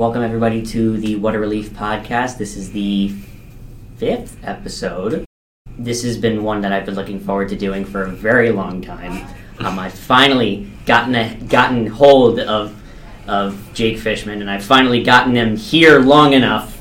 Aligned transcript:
Welcome, 0.00 0.22
everybody, 0.22 0.62
to 0.62 0.96
the 0.96 1.16
What 1.16 1.34
a 1.34 1.38
Relief 1.38 1.74
podcast. 1.74 2.38
This 2.38 2.56
is 2.56 2.72
the 2.72 3.14
fifth 3.98 4.38
episode. 4.42 5.26
This 5.76 6.02
has 6.04 6.16
been 6.16 6.42
one 6.42 6.62
that 6.62 6.72
I've 6.72 6.86
been 6.86 6.94
looking 6.94 7.20
forward 7.20 7.50
to 7.50 7.54
doing 7.54 7.84
for 7.84 8.04
a 8.04 8.08
very 8.10 8.50
long 8.50 8.80
time. 8.80 9.26
Um, 9.58 9.78
I've 9.78 9.92
finally 9.92 10.72
gotten 10.86 11.14
a, 11.14 11.34
gotten 11.50 11.86
hold 11.86 12.40
of 12.40 12.74
of 13.28 13.62
Jake 13.74 13.98
Fishman, 13.98 14.40
and 14.40 14.50
I've 14.50 14.64
finally 14.64 15.02
gotten 15.02 15.36
him 15.36 15.54
here 15.54 16.00
long 16.00 16.32
enough 16.32 16.78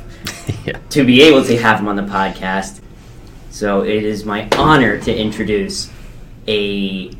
Yeah. 0.65 0.77
to 0.91 1.03
be 1.03 1.21
able 1.23 1.43
to 1.43 1.57
have 1.57 1.81
him 1.81 1.89
on 1.89 1.97
the 1.97 2.03
podcast. 2.03 2.79
So 3.49 3.81
it 3.83 4.05
is 4.05 4.23
my 4.23 4.47
honor 4.57 4.97
to 4.97 5.13
introduce 5.13 5.91
a 6.47 7.11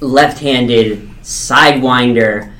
left-handed 0.00 1.10
sidewinder, 1.20 2.54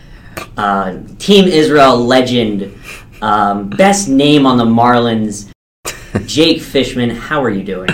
uh, 0.57 0.99
Team 1.19 1.47
Israel 1.47 1.97
legend, 1.99 2.77
um, 3.23 3.69
best 3.71 4.09
name 4.09 4.47
on 4.47 4.59
the 4.59 4.65
Marlins, 4.65 5.51
Jake 6.27 6.61
Fishman. 6.61 7.11
How 7.11 7.43
are 7.43 7.51
you 7.51 7.63
doing? 7.63 7.91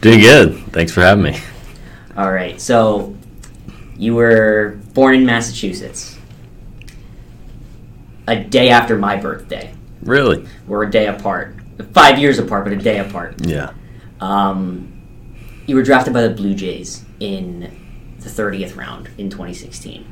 Doing 0.00 0.20
good. 0.20 0.58
Thanks 0.72 0.92
for 0.92 1.00
having 1.02 1.24
me. 1.24 1.40
All 2.16 2.32
right, 2.32 2.60
so 2.60 3.16
you 3.96 4.14
were 4.14 4.78
born 4.94 5.14
in 5.14 5.26
Massachusetts, 5.26 6.18
a 8.26 8.36
day 8.36 8.70
after 8.70 8.96
my 8.96 9.16
birthday. 9.16 9.74
Really? 10.02 10.46
We're 10.66 10.84
a 10.84 10.90
day 10.90 11.06
apart, 11.06 11.56
five 11.92 12.18
years 12.18 12.38
apart, 12.38 12.64
but 12.64 12.72
a 12.72 12.76
day 12.76 12.98
apart. 12.98 13.46
Yeah. 13.46 13.72
Um, 14.20 14.94
you 15.66 15.76
were 15.76 15.82
drafted 15.82 16.12
by 16.12 16.22
the 16.22 16.30
Blue 16.30 16.54
Jays 16.54 17.04
in 17.20 17.70
the 18.20 18.28
30th 18.28 18.76
round 18.76 19.10
in 19.18 19.30
2016. 19.30 20.06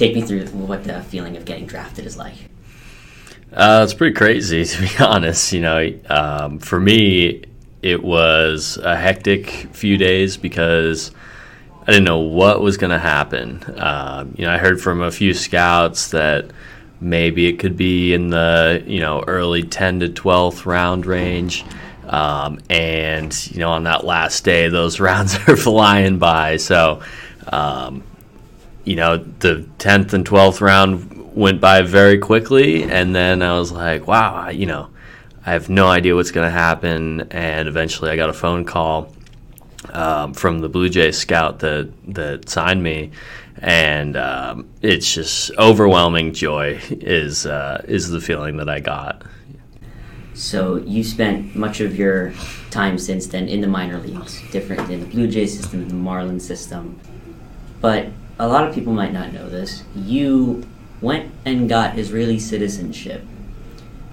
Take 0.00 0.14
me 0.14 0.22
through 0.22 0.46
what 0.46 0.84
the 0.84 1.02
feeling 1.02 1.36
of 1.36 1.44
getting 1.44 1.66
drafted 1.66 2.06
is 2.06 2.16
like. 2.16 2.32
Uh, 3.52 3.82
it's 3.84 3.92
pretty 3.92 4.14
crazy, 4.14 4.64
to 4.64 4.80
be 4.80 4.88
honest. 4.98 5.52
You 5.52 5.60
know, 5.60 5.92
um, 6.08 6.58
for 6.58 6.80
me, 6.80 7.42
it 7.82 8.02
was 8.02 8.78
a 8.82 8.96
hectic 8.96 9.50
few 9.74 9.98
days 9.98 10.38
because 10.38 11.10
I 11.82 11.92
didn't 11.92 12.04
know 12.04 12.20
what 12.20 12.62
was 12.62 12.78
going 12.78 12.92
to 12.92 12.98
happen. 12.98 13.62
Um, 13.76 14.34
you 14.38 14.46
know, 14.46 14.52
I 14.54 14.56
heard 14.56 14.80
from 14.80 15.02
a 15.02 15.10
few 15.10 15.34
scouts 15.34 16.12
that 16.12 16.50
maybe 16.98 17.46
it 17.46 17.58
could 17.58 17.76
be 17.76 18.14
in 18.14 18.30
the, 18.30 18.82
you 18.86 19.00
know, 19.00 19.22
early 19.26 19.64
10 19.64 20.00
to 20.00 20.08
12th 20.08 20.64
round 20.64 21.04
range. 21.04 21.62
Um, 22.06 22.58
and, 22.70 23.50
you 23.52 23.58
know, 23.58 23.72
on 23.72 23.84
that 23.84 24.06
last 24.06 24.44
day, 24.44 24.70
those 24.70 24.98
rounds 25.08 25.36
are 25.46 25.58
flying 25.58 26.16
by. 26.16 26.56
So, 26.56 27.02
um, 27.52 28.02
you 28.84 28.96
know, 28.96 29.18
the 29.18 29.66
10th 29.78 30.12
and 30.12 30.26
12th 30.26 30.60
round 30.60 31.34
went 31.34 31.60
by 31.60 31.82
very 31.82 32.18
quickly. 32.18 32.82
And 32.84 33.14
then 33.14 33.42
I 33.42 33.58
was 33.58 33.72
like, 33.72 34.06
wow, 34.06 34.48
you 34.48 34.66
know, 34.66 34.90
I 35.44 35.52
have 35.52 35.68
no 35.68 35.88
idea 35.88 36.14
what's 36.14 36.30
going 36.30 36.46
to 36.46 36.50
happen. 36.50 37.22
And 37.30 37.68
eventually 37.68 38.10
I 38.10 38.16
got 38.16 38.30
a 38.30 38.34
phone 38.34 38.64
call 38.64 39.14
um, 39.92 40.34
from 40.34 40.60
the 40.60 40.68
Blue 40.68 40.88
Jays 40.88 41.18
scout 41.18 41.60
that, 41.60 41.92
that 42.08 42.48
signed 42.48 42.82
me. 42.82 43.12
And 43.58 44.16
um, 44.16 44.68
it's 44.80 45.12
just 45.12 45.50
overwhelming 45.58 46.32
joy 46.32 46.80
is 46.90 47.44
uh, 47.44 47.84
is 47.86 48.08
the 48.08 48.20
feeling 48.20 48.56
that 48.56 48.70
I 48.70 48.80
got. 48.80 49.22
So 50.32 50.76
you 50.76 51.04
spent 51.04 51.54
much 51.54 51.80
of 51.80 51.98
your 51.98 52.32
time 52.70 52.96
since 52.96 53.26
then 53.26 53.48
in 53.48 53.60
the 53.60 53.66
minor 53.66 53.98
leagues, 53.98 54.40
different 54.50 54.90
in 54.90 55.00
the 55.00 55.06
Blue 55.06 55.28
Jay 55.28 55.46
system, 55.46 55.86
the 55.88 55.94
Marlin 55.94 56.40
system. 56.40 56.98
But 57.82 58.06
a 58.40 58.48
lot 58.48 58.66
of 58.66 58.74
people 58.74 58.94
might 58.94 59.12
not 59.12 59.32
know 59.32 59.48
this. 59.48 59.84
You 59.94 60.66
went 61.02 61.30
and 61.44 61.68
got 61.68 61.98
Israeli 61.98 62.38
citizenship 62.38 63.22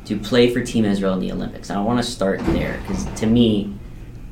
to 0.04 0.18
play 0.18 0.54
for 0.54 0.62
Team 0.62 0.84
Israel 0.84 1.14
in 1.14 1.20
the 1.22 1.32
Olympics. 1.32 1.70
And 1.70 1.80
I 1.80 1.82
want 1.82 2.00
to 2.00 2.04
start 2.04 2.40
there 2.48 2.80
because 2.82 3.06
to 3.22 3.26
me, 3.26 3.74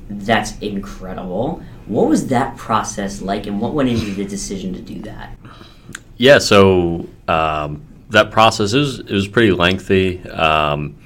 that's 0.10 0.60
incredible. 0.60 1.64
What 1.88 2.10
was 2.10 2.28
that 2.28 2.58
process 2.58 3.22
like, 3.22 3.48
and 3.48 3.62
what 3.62 3.74
went 3.74 3.90
into 3.90 4.12
the 4.12 4.26
decision 4.26 4.74
to 4.74 4.82
do 4.82 5.00
that? 5.02 5.38
Yeah, 6.18 6.40
so 6.40 7.08
um, 7.28 7.82
that 8.10 8.32
process 8.32 8.74
is 8.74 9.00
it 9.00 9.12
was 9.12 9.28
pretty 9.28 9.52
lengthy. 9.52 10.22
Um, 10.30 10.98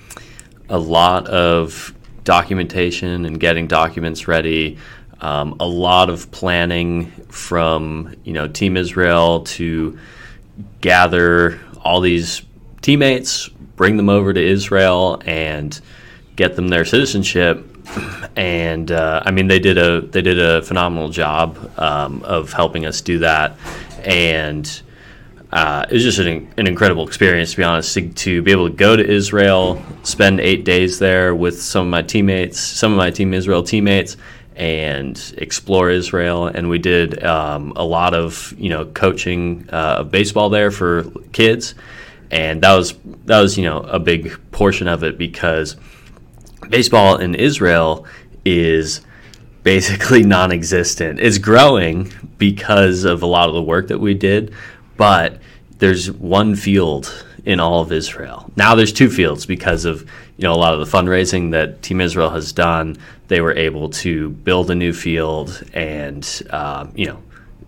a 0.68 0.80
lot 0.80 1.28
of 1.28 1.94
documentation 2.24 3.26
and 3.26 3.40
getting 3.40 3.68
documents 3.68 4.28
ready. 4.28 4.78
Um, 5.22 5.58
a 5.60 5.68
lot 5.68 6.10
of 6.10 6.32
planning 6.32 7.12
from 7.30 8.16
you 8.24 8.34
know 8.34 8.48
Team 8.48 8.78
Israel 8.78 9.42
to 9.42 10.00
gather 10.82 11.60
all 11.84 12.02
these 12.02 12.42
teammates, 12.82 13.50
bring 13.76 13.98
them 13.98 14.10
over 14.10 14.34
to 14.34 14.42
Israel, 14.42 15.22
and 15.26 15.80
get 16.36 16.56
them 16.56 16.70
their 16.70 16.86
citizenship. 16.86 17.66
And 18.36 18.90
uh, 18.92 19.22
I 19.26 19.32
mean, 19.32 19.48
they 19.48 19.60
did 19.60 19.78
a 19.78 20.00
they 20.00 20.22
did 20.22 20.40
a 20.40 20.62
phenomenal 20.62 21.10
job 21.10 21.58
um, 21.78 22.22
of 22.24 22.54
helping 22.54 22.86
us 22.86 23.02
do 23.02 23.20
that, 23.20 23.58
and 24.06 24.82
uh, 25.52 25.86
it 25.90 25.94
was 25.94 26.04
just 26.04 26.20
an, 26.20 26.52
an 26.58 26.68
incredible 26.68 27.06
experience, 27.08 27.52
to 27.52 27.58
be 27.58 27.64
honest, 27.64 27.94
to, 27.96 28.08
to 28.10 28.42
be 28.44 28.52
able 28.52 28.70
to 28.70 28.76
go 28.76 28.96
to 28.96 29.06
Israel, 29.06 29.82
spend 30.04 30.40
eight 30.40 30.64
days 30.64 31.00
there 31.00 31.34
with 31.34 31.60
some 31.60 31.88
of 31.88 31.90
my 31.90 32.04
teammates, 32.04 32.60
some 32.60 32.92
of 32.92 32.98
my 32.98 33.10
Team 33.10 33.34
Israel 33.34 33.64
teammates, 33.64 34.16
and 34.60 35.34
explore 35.38 35.90
Israel. 35.90 36.48
And 36.48 36.70
we 36.70 36.80
did 36.80 37.24
um, 37.24 37.72
a 37.78 37.84
lot 37.84 38.14
of 38.14 38.54
you 38.58 38.70
know 38.70 38.86
coaching 38.86 39.68
uh, 39.72 40.00
of 40.00 40.12
baseball 40.12 40.50
there 40.50 40.70
for 40.70 41.10
kids, 41.32 41.74
and 42.30 42.62
that 42.62 42.76
was 42.76 42.94
that 43.26 43.40
was 43.40 43.58
you 43.58 43.64
know 43.64 43.80
a 43.80 44.00
big 44.00 44.38
portion 44.52 44.88
of 44.88 45.04
it 45.04 45.18
because 45.18 45.78
baseball 46.70 47.16
in 47.16 47.34
Israel 47.36 48.06
is 48.44 49.02
basically 49.64 50.24
non-existent. 50.38 51.20
It's 51.20 51.38
growing 51.38 52.12
because 52.38 53.06
of 53.06 53.24
a 53.24 53.26
lot 53.26 53.48
of 53.48 53.56
the 53.56 53.64
work 53.64 53.88
that 53.88 54.00
we 54.00 54.14
did, 54.14 54.54
but 54.98 55.40
there's 55.78 56.12
one 56.12 56.56
field 56.56 57.26
in 57.46 57.60
all 57.60 57.82
of 57.82 57.92
Israel. 57.92 58.52
Now 58.56 58.76
there's 58.76 58.94
two 58.94 59.10
fields 59.10 59.46
because 59.46 59.86
of 59.86 60.02
you 60.38 60.44
know 60.44 60.54
a 60.54 60.56
lot 60.56 60.74
of 60.74 60.80
the 60.80 60.98
fundraising 60.98 61.52
that 61.52 61.82
Team 61.82 62.02
Israel 62.02 62.30
has 62.30 62.52
done. 62.52 62.98
They 63.28 63.42
were 63.42 63.54
able 63.54 63.90
to 63.90 64.30
build 64.30 64.72
a 64.72 64.76
new 64.76 64.94
field 64.94 65.64
and 65.74 66.28
um, 66.50 66.92
you 66.96 67.08
know 67.08 67.22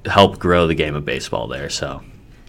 help 0.06 0.40
grow 0.40 0.68
the 0.68 0.75
game 0.75 0.95
of 0.95 1.06
baseball 1.06 1.48
there. 1.48 1.69
So 1.69 2.04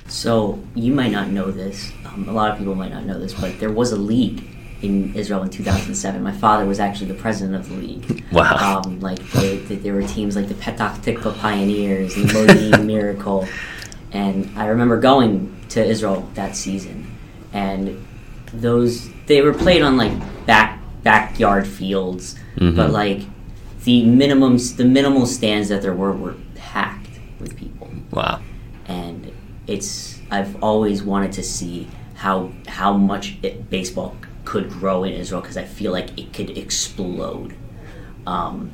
So 0.06 0.62
you 0.74 0.92
might 0.92 1.12
not 1.12 1.28
know 1.28 1.50
this. 1.50 1.92
Um, 2.06 2.28
a 2.28 2.32
lot 2.32 2.52
of 2.52 2.58
people 2.58 2.74
might 2.74 2.92
not 2.92 3.04
know 3.04 3.18
this, 3.18 3.34
but 3.34 3.58
there 3.60 3.70
was 3.70 3.92
a 3.92 3.96
league 3.96 4.48
in 4.82 5.14
Israel 5.14 5.42
in 5.42 5.50
2007. 5.50 6.22
My 6.22 6.32
father 6.32 6.66
was 6.66 6.80
actually 6.80 7.06
the 7.06 7.14
president 7.14 7.54
of 7.56 7.68
the 7.68 7.76
league. 7.76 8.24
Wow. 8.32 8.82
Um, 8.84 9.00
like 9.00 9.20
they, 9.32 9.58
they, 9.58 9.76
there 9.76 9.94
were 9.94 10.06
teams 10.06 10.36
like 10.36 10.48
the 10.48 10.54
Petah 10.54 10.96
Tikva 10.98 11.38
Pioneers, 11.38 12.14
the 12.14 12.22
Modi'in 12.24 12.84
Miracle, 12.84 13.48
and 14.10 14.50
I 14.58 14.66
remember 14.66 14.98
going 14.98 15.56
to 15.70 15.84
Israel 15.84 16.28
that 16.34 16.56
season, 16.56 17.11
and 17.52 18.06
those 18.52 19.10
they 19.26 19.42
were 19.42 19.54
played 19.54 19.82
on 19.82 19.96
like 19.96 20.12
back 20.46 20.80
backyard 21.02 21.66
fields, 21.66 22.36
but 22.76 22.90
like 22.90 23.20
the 23.84 24.04
minimums, 24.04 24.76
the 24.76 24.84
minimal 24.84 25.26
stands 25.26 25.68
that 25.68 25.82
there 25.82 25.94
were 25.94 26.12
were 26.12 26.36
packed 26.54 27.18
with 27.40 27.56
people 27.56 27.90
wow. 28.12 28.40
and 28.86 29.32
it's 29.66 30.20
I've 30.30 30.62
always 30.62 31.02
wanted 31.02 31.32
to 31.32 31.42
see 31.42 31.88
how 32.14 32.52
how 32.68 32.92
much 32.92 33.36
it, 33.42 33.68
baseball 33.68 34.16
could 34.44 34.70
grow 34.70 35.04
in 35.04 35.12
Israel 35.12 35.40
because 35.40 35.56
I 35.56 35.64
feel 35.64 35.92
like 35.92 36.16
it 36.18 36.32
could 36.32 36.56
explode. 36.56 37.54
Um, 38.26 38.70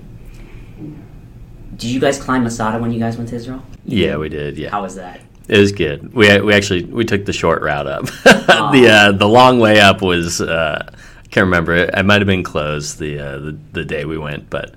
did 1.76 1.90
you 1.90 2.00
guys 2.00 2.18
climb 2.20 2.42
Masada 2.42 2.78
when 2.78 2.92
you 2.92 2.98
guys 2.98 3.16
went 3.16 3.30
to 3.30 3.36
Israel? 3.36 3.62
Yeah, 3.84 4.16
we 4.16 4.28
did. 4.28 4.58
Yeah. 4.58 4.70
How 4.70 4.82
was 4.82 4.96
that? 4.96 5.20
It 5.48 5.58
was 5.58 5.72
good. 5.72 6.12
We 6.12 6.40
we 6.40 6.52
actually 6.52 6.84
we 6.84 7.04
took 7.04 7.24
the 7.24 7.32
short 7.32 7.62
route 7.62 7.86
up. 7.86 8.04
the 8.24 8.88
uh, 8.90 9.12
the 9.12 9.26
long 9.26 9.60
way 9.60 9.80
up 9.80 10.02
was 10.02 10.42
uh, 10.42 10.86
I 10.86 11.26
can't 11.28 11.46
remember. 11.46 11.74
It, 11.74 11.90
it 11.94 12.02
might 12.04 12.20
have 12.20 12.26
been 12.26 12.42
closed 12.42 12.98
the, 12.98 13.18
uh, 13.18 13.38
the 13.38 13.58
the 13.72 13.84
day 13.84 14.04
we 14.04 14.18
went, 14.18 14.50
but 14.50 14.74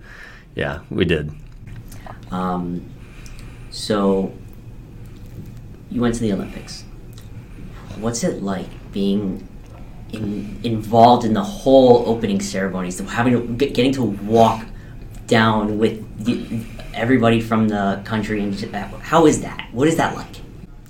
yeah, 0.56 0.80
we 0.90 1.04
did. 1.04 1.32
Um, 2.32 2.90
so 3.70 4.32
you 5.90 6.00
went 6.00 6.16
to 6.16 6.22
the 6.22 6.32
Olympics. 6.32 6.86
What's 7.98 8.24
it 8.24 8.42
like 8.42 8.68
being 8.94 9.48
in, 10.14 10.58
involved 10.64 11.26
in 11.26 11.34
the 11.34 11.44
whole 11.44 12.08
opening 12.08 12.40
ceremonies, 12.40 12.98
having 13.00 13.58
to, 13.58 13.66
getting 13.66 13.92
to 13.94 14.04
walk 14.04 14.66
down 15.28 15.78
with 15.78 16.26
the, 16.26 16.66
everybody 16.94 17.42
from 17.42 17.68
the 17.68 18.02
country? 18.06 18.42
And 18.42 18.56
how 19.02 19.26
is 19.26 19.42
that? 19.42 19.68
What 19.74 19.90
is 19.90 19.98
that 19.98 20.16
like? 20.16 20.42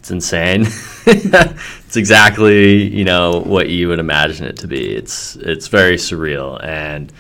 It's 0.01 0.09
insane. 0.09 0.61
it's 1.05 1.95
exactly 1.95 2.85
you 2.85 3.03
know 3.03 3.41
what 3.41 3.69
you 3.69 3.87
would 3.87 3.99
imagine 3.99 4.47
it 4.47 4.57
to 4.57 4.67
be. 4.67 4.95
It's 4.95 5.35
it's 5.35 5.67
very 5.67 5.97
surreal, 5.97 6.59
and 6.63 7.13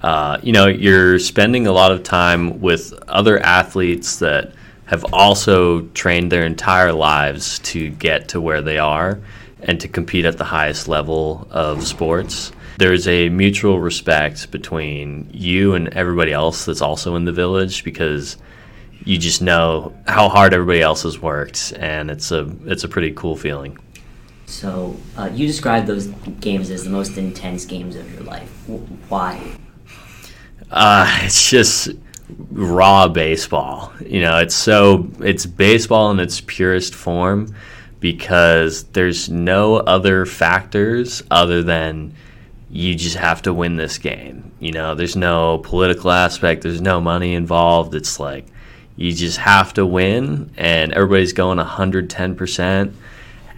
uh, 0.00 0.38
you 0.42 0.54
know 0.54 0.66
you're 0.66 1.18
spending 1.18 1.66
a 1.66 1.72
lot 1.72 1.92
of 1.92 2.02
time 2.04 2.62
with 2.62 2.94
other 3.06 3.38
athletes 3.38 4.20
that 4.20 4.54
have 4.86 5.04
also 5.12 5.82
trained 5.88 6.32
their 6.32 6.46
entire 6.46 6.94
lives 6.94 7.58
to 7.58 7.90
get 7.90 8.28
to 8.28 8.40
where 8.40 8.62
they 8.62 8.78
are 8.78 9.20
and 9.60 9.78
to 9.82 9.88
compete 9.88 10.24
at 10.24 10.38
the 10.38 10.44
highest 10.44 10.88
level 10.88 11.46
of 11.50 11.86
sports. 11.86 12.50
There's 12.78 13.06
a 13.08 13.28
mutual 13.28 13.78
respect 13.78 14.50
between 14.50 15.28
you 15.34 15.74
and 15.74 15.88
everybody 15.88 16.32
else 16.32 16.64
that's 16.64 16.80
also 16.80 17.14
in 17.16 17.26
the 17.26 17.32
village 17.32 17.84
because 17.84 18.38
you 19.04 19.18
just 19.18 19.42
know 19.42 19.94
how 20.06 20.28
hard 20.28 20.54
everybody 20.54 20.80
else 20.80 21.02
has 21.02 21.20
worked, 21.20 21.72
and 21.78 22.10
it's 22.10 22.30
a 22.30 22.50
it's 22.64 22.84
a 22.84 22.88
pretty 22.88 23.12
cool 23.12 23.36
feeling. 23.36 23.78
So 24.46 24.96
uh, 25.16 25.30
you 25.32 25.46
described 25.46 25.86
those 25.86 26.08
games 26.40 26.70
as 26.70 26.84
the 26.84 26.90
most 26.90 27.16
intense 27.16 27.64
games 27.64 27.96
of 27.96 28.12
your 28.12 28.22
life. 28.22 28.50
Why? 29.08 29.56
Uh, 30.70 31.20
it's 31.22 31.48
just 31.48 31.90
raw 32.50 33.08
baseball. 33.08 33.92
You 34.04 34.20
know, 34.20 34.38
it's 34.38 34.54
so 34.54 35.08
it's 35.20 35.46
baseball 35.46 36.10
in 36.10 36.20
its 36.20 36.40
purest 36.40 36.94
form 36.94 37.54
because 38.00 38.84
there's 38.84 39.28
no 39.28 39.76
other 39.76 40.26
factors 40.26 41.22
other 41.30 41.62
than 41.62 42.14
you 42.70 42.94
just 42.94 43.16
have 43.16 43.42
to 43.42 43.54
win 43.54 43.76
this 43.76 43.98
game. 43.98 44.50
You 44.60 44.72
know, 44.72 44.94
there's 44.94 45.16
no 45.16 45.58
political 45.58 46.10
aspect, 46.10 46.62
there's 46.62 46.80
no 46.80 47.00
money 47.00 47.34
involved. 47.34 47.94
It's 47.94 48.18
like 48.18 48.46
you 48.96 49.12
just 49.12 49.38
have 49.38 49.74
to 49.74 49.86
win, 49.86 50.50
and 50.56 50.92
everybody's 50.92 51.32
going 51.32 51.58
110%. 51.58 52.92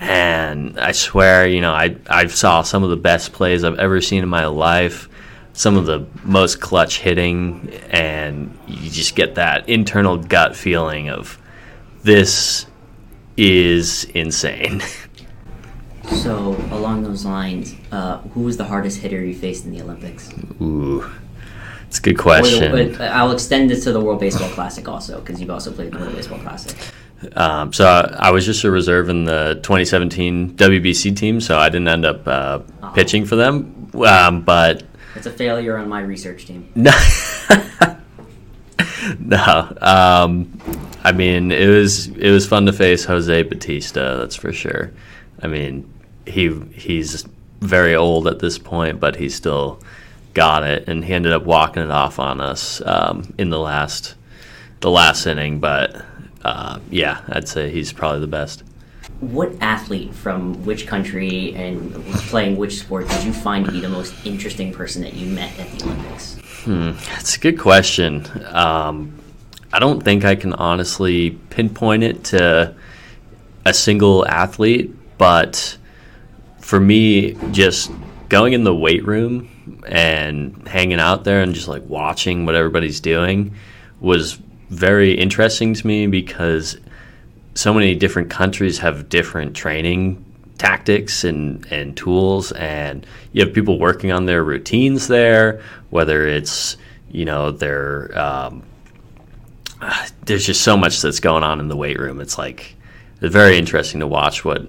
And 0.00 0.78
I 0.80 0.92
swear, 0.92 1.46
you 1.46 1.60
know, 1.60 1.72
I, 1.72 1.96
I 2.08 2.26
saw 2.26 2.62
some 2.62 2.82
of 2.82 2.90
the 2.90 2.96
best 2.96 3.32
plays 3.32 3.64
I've 3.64 3.78
ever 3.78 4.00
seen 4.00 4.22
in 4.22 4.28
my 4.28 4.46
life, 4.46 5.08
some 5.52 5.76
of 5.76 5.86
the 5.86 6.06
most 6.24 6.60
clutch 6.60 6.98
hitting, 6.98 7.70
and 7.90 8.56
you 8.66 8.90
just 8.90 9.14
get 9.14 9.36
that 9.36 9.68
internal 9.68 10.16
gut 10.18 10.56
feeling 10.56 11.08
of 11.10 11.38
this 12.02 12.66
is 13.36 14.04
insane. 14.04 14.82
So, 16.12 16.54
along 16.70 17.02
those 17.02 17.24
lines, 17.24 17.74
uh, 17.90 18.18
who 18.18 18.42
was 18.42 18.58
the 18.58 18.64
hardest 18.64 18.98
hitter 18.98 19.24
you 19.24 19.34
faced 19.34 19.64
in 19.64 19.72
the 19.72 19.80
Olympics? 19.80 20.30
Ooh, 20.60 21.10
it's 21.94 22.00
a 22.00 22.02
good 22.02 22.18
question. 22.18 22.72
The, 22.72 23.06
I'll 23.06 23.30
extend 23.30 23.70
this 23.70 23.84
to 23.84 23.92
the 23.92 24.00
World 24.00 24.18
Baseball 24.18 24.48
Classic 24.50 24.88
also, 24.88 25.20
because 25.20 25.40
you've 25.40 25.50
also 25.50 25.70
played 25.70 25.92
the 25.92 25.98
World 26.00 26.16
Baseball 26.16 26.40
Classic. 26.40 26.76
Um, 27.36 27.72
so 27.72 27.86
I, 27.86 28.26
I, 28.26 28.30
was 28.32 28.44
just 28.44 28.64
a 28.64 28.70
reserve 28.70 29.08
in 29.08 29.22
the 29.22 29.60
2017 29.62 30.56
WBC 30.56 31.16
team, 31.16 31.40
so 31.40 31.56
I 31.56 31.68
didn't 31.68 31.86
end 31.86 32.04
up 32.04 32.26
uh, 32.26 32.58
oh. 32.82 32.92
pitching 32.96 33.24
for 33.24 33.36
them. 33.36 33.92
Um, 34.04 34.42
but 34.42 34.82
it's 35.14 35.26
a 35.26 35.30
failure 35.30 35.76
on 35.76 35.88
my 35.88 36.00
research 36.00 36.46
team. 36.46 36.68
No, 36.74 36.90
no. 39.20 39.76
Um, 39.80 40.60
I 41.04 41.12
mean, 41.12 41.52
it 41.52 41.68
was 41.68 42.08
it 42.08 42.30
was 42.30 42.44
fun 42.44 42.66
to 42.66 42.72
face 42.72 43.04
Jose 43.04 43.42
Bautista. 43.44 44.16
That's 44.18 44.34
for 44.34 44.52
sure. 44.52 44.92
I 45.40 45.46
mean, 45.46 45.88
he 46.26 46.58
he's 46.74 47.24
very 47.60 47.94
old 47.94 48.26
at 48.26 48.40
this 48.40 48.58
point, 48.58 48.98
but 48.98 49.14
he's 49.14 49.34
still 49.34 49.80
got 50.34 50.64
it, 50.64 50.88
and 50.88 51.04
he 51.04 51.14
ended 51.14 51.32
up 51.32 51.44
walking 51.44 51.82
it 51.82 51.90
off 51.90 52.18
on 52.18 52.40
us 52.40 52.82
um, 52.84 53.32
in 53.38 53.50
the 53.50 53.58
last 53.58 54.14
the 54.80 54.90
last 54.90 55.26
inning. 55.26 55.60
But 55.60 56.04
uh, 56.44 56.80
yeah, 56.90 57.22
I'd 57.28 57.48
say 57.48 57.70
he's 57.70 57.92
probably 57.92 58.20
the 58.20 58.26
best. 58.26 58.62
What 59.20 59.52
athlete 59.60 60.14
from 60.14 60.64
which 60.64 60.86
country 60.86 61.54
and 61.54 61.94
playing 62.28 62.56
which 62.56 62.78
sport 62.78 63.08
did 63.08 63.24
you 63.24 63.32
find 63.32 63.64
to 63.64 63.72
be 63.72 63.80
the 63.80 63.88
most 63.88 64.14
interesting 64.26 64.72
person 64.72 65.02
that 65.02 65.14
you 65.14 65.26
met 65.28 65.58
at 65.58 65.70
the 65.70 65.84
Olympics? 65.84 66.38
Hmm, 66.64 66.92
that's 67.08 67.36
a 67.36 67.40
good 67.40 67.58
question. 67.58 68.26
Um, 68.46 69.18
I 69.72 69.78
don't 69.78 70.02
think 70.02 70.24
I 70.24 70.34
can 70.34 70.52
honestly 70.54 71.32
pinpoint 71.50 72.02
it 72.02 72.24
to 72.24 72.74
a 73.64 73.72
single 73.74 74.26
athlete, 74.26 74.94
but 75.16 75.78
for 76.60 76.80
me, 76.80 77.32
just 77.50 77.90
going 78.34 78.52
in 78.52 78.64
the 78.64 78.74
weight 78.74 79.06
room 79.06 79.48
and 79.86 80.66
hanging 80.66 80.98
out 80.98 81.22
there 81.22 81.40
and 81.40 81.54
just 81.54 81.68
like 81.68 81.84
watching 81.84 82.44
what 82.44 82.56
everybody's 82.56 82.98
doing 82.98 83.54
was 84.00 84.32
very 84.70 85.12
interesting 85.12 85.72
to 85.72 85.86
me 85.86 86.08
because 86.08 86.76
so 87.54 87.72
many 87.72 87.94
different 87.94 88.28
countries 88.30 88.78
have 88.78 89.08
different 89.08 89.54
training 89.54 90.24
tactics 90.58 91.22
and, 91.22 91.64
and 91.70 91.96
tools 91.96 92.50
and 92.50 93.06
you 93.32 93.44
have 93.44 93.54
people 93.54 93.78
working 93.78 94.10
on 94.10 94.26
their 94.26 94.42
routines 94.42 95.06
there 95.06 95.62
whether 95.90 96.26
it's 96.26 96.76
you 97.12 97.24
know 97.24 97.52
their 97.52 98.18
um, 98.18 98.64
there's 100.24 100.44
just 100.44 100.62
so 100.62 100.76
much 100.76 101.00
that's 101.02 101.20
going 101.20 101.44
on 101.44 101.60
in 101.60 101.68
the 101.68 101.76
weight 101.76 102.00
room. 102.00 102.20
It's 102.20 102.36
like 102.36 102.74
it's 103.20 103.32
very 103.32 103.56
interesting 103.56 104.00
to 104.00 104.08
watch 104.08 104.44
what 104.44 104.66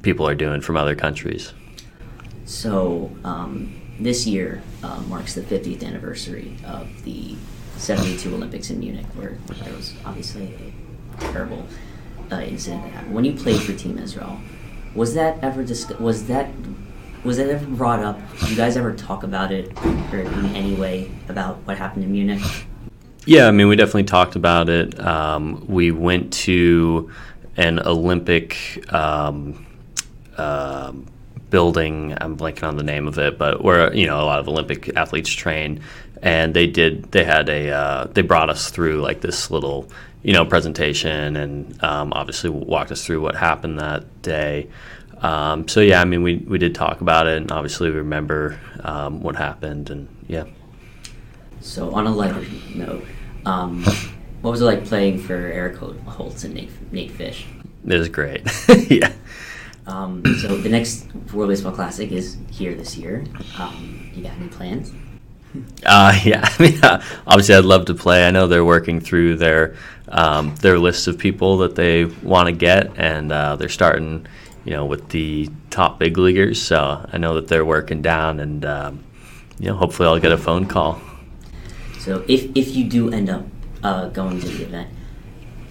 people 0.00 0.26
are 0.26 0.34
doing 0.34 0.62
from 0.62 0.78
other 0.78 0.94
countries 0.94 1.52
so 2.44 3.10
um, 3.24 3.80
this 3.98 4.26
year 4.26 4.62
uh, 4.82 5.00
marks 5.08 5.34
the 5.34 5.42
50th 5.42 5.84
anniversary 5.84 6.56
of 6.66 7.04
the 7.04 7.36
72 7.76 8.32
Olympics 8.34 8.70
in 8.70 8.80
Munich, 8.80 9.06
where 9.14 9.38
there 9.62 9.72
was 9.74 9.94
obviously 10.04 10.72
a 11.16 11.20
terrible 11.20 11.66
uh, 12.30 12.40
incident 12.40 12.82
that 12.84 12.90
happened. 12.90 13.14
When 13.14 13.24
you 13.24 13.32
played 13.32 13.60
for 13.60 13.72
Team 13.72 13.98
Israel, 13.98 14.38
was 14.94 15.14
that 15.14 15.42
ever 15.42 15.64
dis- 15.64 15.88
was 15.98 16.26
that 16.26 16.50
was 17.24 17.38
that 17.38 17.48
ever 17.48 17.66
brought 17.66 18.00
up? 18.00 18.18
Did 18.40 18.50
you 18.50 18.56
guys 18.56 18.76
ever 18.76 18.92
talk 18.94 19.22
about 19.22 19.50
it 19.50 19.72
or 20.12 20.20
in 20.20 20.54
any 20.54 20.74
way 20.74 21.10
about 21.28 21.56
what 21.64 21.78
happened 21.78 22.04
in 22.04 22.12
Munich? 22.12 22.42
Yeah, 23.26 23.48
I 23.48 23.50
mean, 23.50 23.68
we 23.68 23.76
definitely 23.76 24.04
talked 24.04 24.36
about 24.36 24.68
it. 24.68 25.00
Um, 25.00 25.64
we 25.66 25.90
went 25.90 26.32
to 26.34 27.10
an 27.56 27.78
Olympic 27.80 28.84
um, 28.92 29.66
um, 30.36 31.06
building. 31.54 32.12
I'm 32.20 32.36
blanking 32.36 32.66
on 32.66 32.76
the 32.76 32.82
name 32.82 33.06
of 33.06 33.16
it, 33.16 33.38
but 33.38 33.62
where 33.62 33.94
you 33.94 34.06
know 34.08 34.20
a 34.20 34.26
lot 34.26 34.40
of 34.40 34.48
Olympic 34.48 34.90
athletes 34.96 35.30
train, 35.30 35.80
and 36.20 36.52
they 36.52 36.66
did. 36.66 37.12
They 37.12 37.22
had 37.22 37.48
a. 37.48 37.70
Uh, 37.70 38.04
they 38.12 38.22
brought 38.22 38.50
us 38.50 38.70
through 38.70 39.00
like 39.00 39.20
this 39.20 39.52
little 39.52 39.88
you 40.24 40.32
know 40.32 40.44
presentation, 40.44 41.36
and 41.36 41.84
um, 41.84 42.12
obviously 42.12 42.50
walked 42.50 42.90
us 42.90 43.06
through 43.06 43.20
what 43.20 43.36
happened 43.36 43.78
that 43.78 44.02
day. 44.20 44.68
Um, 45.18 45.68
so 45.68 45.78
yeah, 45.78 46.00
I 46.00 46.04
mean, 46.04 46.24
we 46.24 46.38
we 46.38 46.58
did 46.58 46.74
talk 46.74 47.00
about 47.00 47.28
it, 47.28 47.36
and 47.36 47.52
obviously 47.52 47.88
we 47.88 47.98
remember 47.98 48.58
um, 48.80 49.22
what 49.22 49.36
happened, 49.36 49.90
and 49.90 50.08
yeah. 50.26 50.46
So 51.60 51.94
on 51.94 52.08
a 52.08 52.12
lighter 52.12 52.44
note, 52.74 53.04
um, 53.46 53.84
what 54.42 54.50
was 54.50 54.60
it 54.60 54.64
like 54.64 54.84
playing 54.84 55.20
for 55.20 55.34
Eric 55.34 55.76
Holtz 55.76 56.42
and 56.42 56.54
Nate, 56.54 56.92
Nate 56.92 57.12
Fish? 57.12 57.46
It 57.86 57.96
was 57.96 58.08
great. 58.08 58.42
yeah. 58.90 59.12
Um, 59.86 60.22
so 60.40 60.56
the 60.56 60.68
next 60.68 61.14
World 61.32 61.50
Baseball 61.50 61.72
Classic 61.72 62.10
is 62.10 62.38
here 62.50 62.74
this 62.74 62.96
year. 62.96 63.24
Um, 63.58 64.10
you 64.14 64.22
got 64.22 64.32
any 64.32 64.48
plans? 64.48 64.92
Uh, 65.84 66.18
yeah, 66.24 66.48
I 66.58 66.62
mean, 66.62 66.82
uh, 66.82 67.02
obviously, 67.26 67.54
I'd 67.54 67.64
love 67.64 67.86
to 67.86 67.94
play. 67.94 68.26
I 68.26 68.30
know 68.30 68.46
they're 68.46 68.64
working 68.64 69.00
through 69.00 69.36
their 69.36 69.76
um, 70.08 70.54
their 70.56 70.78
list 70.78 71.06
of 71.06 71.18
people 71.18 71.58
that 71.58 71.74
they 71.74 72.04
want 72.04 72.46
to 72.46 72.52
get, 72.52 72.92
and 72.96 73.32
uh, 73.32 73.56
they're 73.56 73.68
starting, 73.68 74.26
you 74.64 74.72
know, 74.72 74.84
with 74.84 75.08
the 75.10 75.50
top 75.70 75.98
big 75.98 76.16
leaguers. 76.16 76.60
So 76.60 77.08
I 77.12 77.18
know 77.18 77.34
that 77.34 77.48
they're 77.48 77.64
working 77.64 78.02
down, 78.02 78.40
and 78.40 78.64
um, 78.64 79.04
you 79.58 79.68
know, 79.68 79.76
hopefully, 79.76 80.08
I'll 80.08 80.20
get 80.20 80.32
a 80.32 80.38
phone 80.38 80.66
call. 80.66 81.00
So 81.98 82.24
if 82.28 82.50
if 82.56 82.74
you 82.74 82.84
do 82.84 83.10
end 83.10 83.30
up 83.30 83.44
uh, 83.82 84.08
going 84.08 84.40
to 84.40 84.48
the 84.48 84.64
event, 84.64 84.88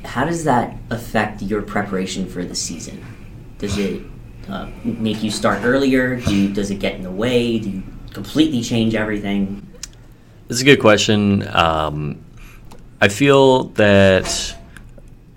how 0.05 0.25
does 0.25 0.43
that 0.43 0.77
affect 0.89 1.41
your 1.41 1.61
preparation 1.61 2.27
for 2.27 2.43
the 2.45 2.55
season? 2.55 3.03
Does 3.57 3.77
it 3.77 4.01
uh, 4.49 4.69
make 4.83 5.23
you 5.23 5.31
start 5.31 5.63
earlier? 5.63 6.17
Do 6.17 6.35
you, 6.35 6.53
does 6.53 6.71
it 6.71 6.79
get 6.79 6.95
in 6.95 7.03
the 7.03 7.11
way? 7.11 7.59
Do 7.59 7.69
you 7.69 7.83
completely 8.11 8.61
change 8.61 8.95
everything? 8.95 9.67
It's 10.49 10.61
a 10.61 10.65
good 10.65 10.79
question. 10.79 11.47
Um, 11.55 12.23
I 13.01 13.07
feel 13.07 13.65
that 13.69 14.55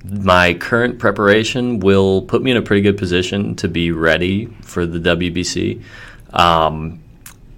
my 0.05 0.55
current 0.55 0.99
preparation 0.99 1.81
will 1.81 2.23
put 2.23 2.43
me 2.43 2.51
in 2.51 2.57
a 2.57 2.63
pretty 2.63 2.83
good 2.83 2.97
position 2.97 3.57
to 3.57 3.69
be 3.69 3.91
ready 3.91 4.47
for 4.63 4.87
the 4.87 4.99
WBC. 4.99 5.83
Um, 6.33 7.03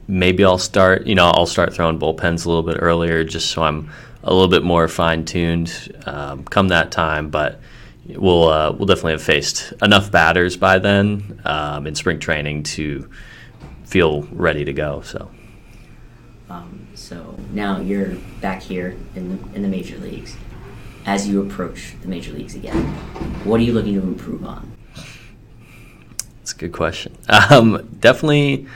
maybe 0.07 0.45
I'll 0.45 0.59
start, 0.59 1.07
you 1.07 1.15
know, 1.15 1.27
I'll 1.27 1.47
start 1.47 1.75
throwing 1.75 1.99
bullpens 1.99 2.47
a 2.47 2.49
little 2.49 2.63
bit 2.63 2.79
earlier 2.81 3.25
just 3.25 3.51
so 3.51 3.63
I'm 3.63 3.91
a 4.23 4.33
little 4.33 4.49
bit 4.49 4.63
more 4.63 4.89
fine 4.89 5.25
tuned 5.25 6.03
um, 6.07 6.45
come 6.45 6.69
that 6.69 6.91
time. 6.91 7.29
But 7.29 7.61
we'll 8.09 8.49
uh, 8.49 8.73
we'll 8.73 8.87
definitely 8.87 9.13
have 9.13 9.23
faced 9.23 9.73
enough 9.83 10.11
batters 10.11 10.57
by 10.57 10.79
then 10.79 11.41
um, 11.45 11.87
in 11.87 11.95
spring 11.95 12.19
training 12.19 12.63
to 12.65 13.09
feel 13.85 14.23
ready 14.33 14.65
to 14.65 14.73
go. 14.73 15.01
So. 15.03 15.31
Um, 16.51 16.87
so 16.95 17.39
now 17.53 17.79
you're 17.79 18.15
back 18.41 18.63
here 18.63 18.97
in 19.15 19.37
the, 19.37 19.55
in 19.55 19.63
the 19.63 19.69
major 19.69 19.99
leagues. 19.99 20.37
As 21.05 21.29
you 21.29 21.43
approach 21.43 21.95
the 22.03 22.09
major 22.09 22.33
leagues 22.33 22.55
again, 22.55 22.85
what 23.45 23.61
are 23.61 23.63
you 23.63 23.73
looking 23.73 23.95
to 23.95 24.01
improve 24.01 24.45
on? 24.45 24.73
That's 26.39 26.53
a 26.53 26.57
good 26.57 26.73
question. 26.73 27.17
Um, 27.51 27.89
definitely, 28.01 28.67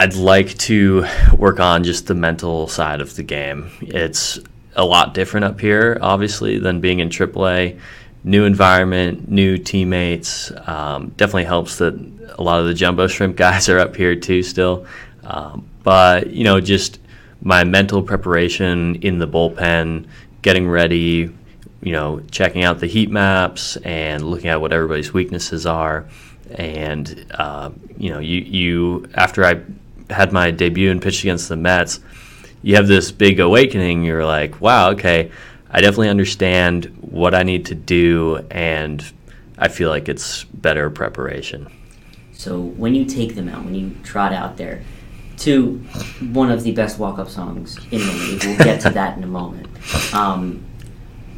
I'd 0.00 0.14
like 0.14 0.56
to 0.58 1.06
work 1.36 1.60
on 1.60 1.84
just 1.84 2.06
the 2.06 2.14
mental 2.14 2.66
side 2.68 3.00
of 3.00 3.14
the 3.16 3.22
game. 3.22 3.70
It's 3.80 4.38
a 4.74 4.84
lot 4.84 5.14
different 5.14 5.44
up 5.44 5.60
here, 5.60 5.98
obviously, 6.00 6.58
than 6.58 6.80
being 6.80 7.00
in 7.00 7.08
AAA. 7.08 7.78
New 8.24 8.44
environment, 8.44 9.28
new 9.28 9.58
teammates. 9.58 10.52
Um, 10.66 11.08
definitely 11.16 11.44
helps 11.44 11.78
that 11.78 11.94
a 12.38 12.42
lot 12.42 12.60
of 12.60 12.66
the 12.66 12.74
jumbo 12.74 13.06
shrimp 13.06 13.36
guys 13.44 13.68
are 13.68 13.78
up 13.78 13.96
here 13.96 14.16
too 14.16 14.42
still. 14.42 14.86
Um, 15.24 15.68
but, 15.82 16.30
you 16.30 16.44
know, 16.44 16.60
just 16.60 17.00
my 17.40 17.64
mental 17.64 18.02
preparation 18.02 18.96
in 18.96 19.18
the 19.18 19.26
bullpen, 19.26 20.06
getting 20.42 20.68
ready, 20.68 21.34
you 21.82 21.92
know, 21.92 22.20
checking 22.30 22.64
out 22.64 22.78
the 22.78 22.86
heat 22.86 23.10
maps 23.10 23.76
and 23.78 24.22
looking 24.22 24.48
at 24.48 24.60
what 24.60 24.72
everybody's 24.72 25.12
weaknesses 25.12 25.66
are. 25.66 26.06
And, 26.54 27.26
uh, 27.32 27.70
you 27.96 28.10
know, 28.10 28.20
you, 28.20 28.40
you, 28.40 29.08
after 29.14 29.44
I 29.44 29.62
had 30.10 30.32
my 30.32 30.50
debut 30.50 30.90
and 30.90 31.02
pitched 31.02 31.22
against 31.22 31.48
the 31.48 31.56
Mets, 31.56 32.00
you 32.62 32.76
have 32.76 32.86
this 32.86 33.10
big 33.10 33.40
awakening. 33.40 34.04
You're 34.04 34.24
like, 34.24 34.60
wow, 34.60 34.90
okay, 34.90 35.32
I 35.72 35.80
definitely 35.80 36.10
understand 36.10 36.84
what 37.00 37.34
I 37.34 37.42
need 37.42 37.66
to 37.66 37.74
do, 37.74 38.46
and 38.50 39.04
I 39.58 39.68
feel 39.68 39.88
like 39.88 40.08
it's 40.08 40.44
better 40.44 40.90
preparation. 40.90 41.72
So 42.32 42.60
when 42.60 42.94
you 42.94 43.04
take 43.04 43.34
them 43.34 43.48
out, 43.48 43.64
when 43.64 43.74
you 43.74 43.96
trot 44.02 44.32
out 44.32 44.56
there, 44.56 44.82
to 45.42 45.78
one 46.32 46.52
of 46.52 46.62
the 46.62 46.72
best 46.72 46.98
walk-up 46.98 47.28
songs 47.28 47.76
in 47.90 47.98
the 47.98 48.12
league. 48.12 48.44
We'll 48.44 48.58
get 48.58 48.80
to 48.82 48.90
that 48.90 49.16
in 49.16 49.24
a 49.24 49.28
moment. 49.28 49.66
Um, 50.14 50.64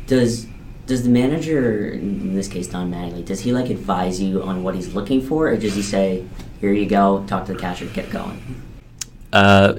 does 0.07 0.47
does 0.87 1.03
the 1.03 1.09
manager, 1.09 1.89
in 1.89 2.35
this 2.35 2.47
case 2.47 2.67
Don 2.67 2.93
Mattingly, 2.93 3.25
does 3.25 3.41
he 3.41 3.53
like 3.53 3.71
advise 3.71 4.21
you 4.21 4.43
on 4.43 4.63
what 4.63 4.75
he's 4.75 4.95
looking 4.95 5.23
for, 5.23 5.49
or 5.49 5.57
does 5.57 5.75
he 5.75 5.81
say, 5.81 6.27
"Here 6.61 6.73
you 6.73 6.87
go, 6.87 7.25
talk 7.27 7.47
to 7.47 7.55
the 7.55 7.59
catcher, 7.59 7.87
get 7.87 8.11
going"? 8.11 8.63
Uh, 9.33 9.75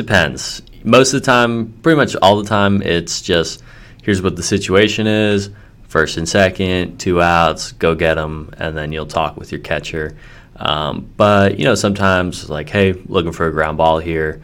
depends. 0.00 0.62
Most 0.82 1.12
of 1.12 1.20
the 1.20 1.26
time, 1.26 1.74
pretty 1.82 1.96
much 1.96 2.16
all 2.22 2.40
the 2.42 2.48
time, 2.48 2.80
it's 2.82 3.20
just 3.20 3.62
here's 4.02 4.22
what 4.22 4.36
the 4.36 4.42
situation 4.42 5.06
is. 5.06 5.50
First 5.88 6.16
and 6.16 6.28
second, 6.28 6.98
two 6.98 7.20
outs, 7.20 7.72
go 7.72 7.94
get 7.94 8.14
them, 8.14 8.54
and 8.56 8.76
then 8.76 8.92
you'll 8.92 9.06
talk 9.06 9.36
with 9.36 9.52
your 9.52 9.60
catcher. 9.60 10.16
Um, 10.56 11.10
but 11.16 11.58
you 11.58 11.64
know, 11.64 11.74
sometimes 11.74 12.48
like, 12.48 12.68
hey, 12.68 12.92
looking 13.06 13.32
for 13.32 13.46
a 13.46 13.52
ground 13.52 13.76
ball 13.76 13.98
here, 13.98 14.40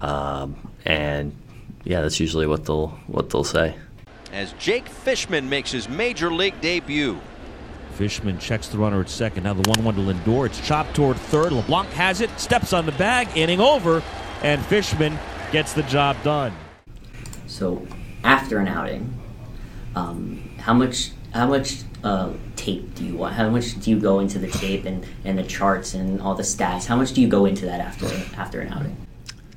um, 0.00 0.56
and 0.84 1.34
yeah, 1.84 2.02
that's 2.02 2.20
usually 2.20 2.46
what 2.46 2.66
they'll 2.66 2.88
what 3.06 3.30
they'll 3.30 3.44
say. 3.44 3.74
As 4.32 4.52
Jake 4.54 4.88
Fishman 4.88 5.48
makes 5.48 5.72
his 5.72 5.88
major 5.88 6.30
league 6.32 6.60
debut. 6.60 7.18
Fishman 7.94 8.38
checks 8.38 8.68
the 8.68 8.78
runner 8.78 9.00
at 9.00 9.10
second. 9.10 9.44
Now 9.44 9.54
the 9.54 9.68
1 9.68 9.84
1 9.84 9.94
to 9.94 10.00
Lindor. 10.00 10.46
It's 10.46 10.66
chopped 10.66 10.94
toward 10.94 11.16
third. 11.16 11.52
LeBlanc 11.52 11.88
has 11.90 12.20
it, 12.20 12.30
steps 12.38 12.72
on 12.72 12.86
the 12.86 12.92
bag, 12.92 13.28
inning 13.36 13.60
over, 13.60 14.02
and 14.42 14.64
Fishman 14.66 15.18
gets 15.52 15.72
the 15.72 15.82
job 15.84 16.16
done. 16.22 16.52
So, 17.46 17.86
after 18.24 18.58
an 18.58 18.68
outing, 18.68 19.14
um, 19.94 20.50
how 20.58 20.74
much 20.74 21.10
how 21.32 21.46
much 21.46 21.82
uh, 22.02 22.32
tape 22.56 22.94
do 22.94 23.04
you 23.04 23.16
want? 23.16 23.34
How 23.34 23.48
much 23.48 23.78
do 23.80 23.90
you 23.90 23.98
go 23.98 24.20
into 24.20 24.38
the 24.38 24.48
tape 24.48 24.84
and, 24.84 25.06
and 25.24 25.38
the 25.38 25.44
charts 25.44 25.94
and 25.94 26.20
all 26.20 26.34
the 26.34 26.42
stats? 26.42 26.86
How 26.86 26.96
much 26.96 27.12
do 27.12 27.20
you 27.20 27.28
go 27.28 27.46
into 27.46 27.66
that 27.66 27.80
after 27.80 28.06
after 28.36 28.60
an 28.60 28.72
outing? 28.72 28.96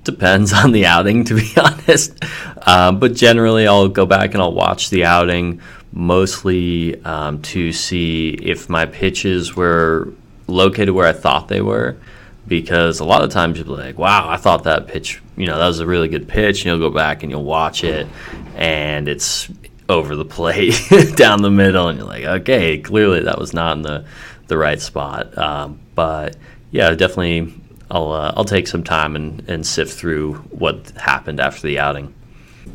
Depends 0.03 0.51
on 0.51 0.73
the 0.73 0.85
outing, 0.85 1.23
to 1.25 1.35
be 1.35 1.49
honest. 1.57 2.17
Uh, 2.57 2.91
but 2.91 3.13
generally, 3.13 3.67
I'll 3.67 3.87
go 3.87 4.05
back 4.05 4.33
and 4.33 4.41
I'll 4.41 4.53
watch 4.53 4.89
the 4.89 5.05
outing 5.05 5.61
mostly 5.91 7.01
um, 7.05 7.41
to 7.43 7.71
see 7.71 8.29
if 8.29 8.69
my 8.69 8.85
pitches 8.85 9.55
were 9.55 10.11
located 10.47 10.89
where 10.89 11.07
I 11.07 11.13
thought 11.13 11.47
they 11.47 11.61
were. 11.61 11.97
Because 12.45 13.00
a 13.00 13.05
lot 13.05 13.23
of 13.23 13.29
times 13.29 13.57
you'll 13.57 13.67
be 13.67 13.81
like, 13.81 13.97
wow, 13.97 14.27
I 14.27 14.35
thought 14.35 14.65
that 14.65 14.88
pitch, 14.88 15.21
you 15.38 15.45
know, 15.45 15.57
that 15.57 15.67
was 15.67 15.79
a 15.79 15.88
really 15.88 16.09
good 16.09 16.27
pitch. 16.27 16.59
And 16.59 16.65
you'll 16.65 16.89
go 16.89 16.93
back 16.93 17.23
and 17.23 17.31
you'll 17.31 17.45
watch 17.45 17.83
it, 17.83 18.07
and 18.55 19.07
it's 19.07 19.50
over 19.89 20.15
the 20.15 20.25
plate 20.25 20.75
down 21.15 21.41
the 21.41 21.51
middle, 21.51 21.88
and 21.88 21.97
you're 21.97 22.07
like, 22.07 22.25
okay, 22.25 22.79
clearly 22.79 23.21
that 23.21 23.39
was 23.39 23.53
not 23.53 23.77
in 23.77 23.83
the 23.83 24.05
the 24.47 24.57
right 24.57 24.81
spot. 24.81 25.38
Um, 25.38 25.79
but 25.95 26.35
yeah, 26.71 26.89
definitely, 26.91 27.53
I'll 27.89 28.12
uh, 28.12 28.33
I'll 28.35 28.45
take 28.45 28.67
some 28.67 28.83
time 28.83 29.15
and, 29.15 29.47
and 29.50 29.65
sift 29.65 29.97
through 29.97 30.35
what 30.51 30.91
happened 30.91 31.39
after 31.39 31.65
the 31.65 31.79
outing. 31.79 32.13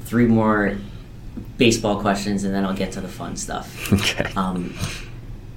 Three 0.04 0.26
more 0.26 0.78
baseball 1.56 2.00
questions, 2.00 2.44
and 2.44 2.54
then 2.54 2.64
I'll 2.64 2.74
get 2.74 2.92
to 2.92 3.00
the 3.00 3.08
fun 3.08 3.36
stuff. 3.36 3.92
Okay. 3.98 4.32
Um, 4.34 4.74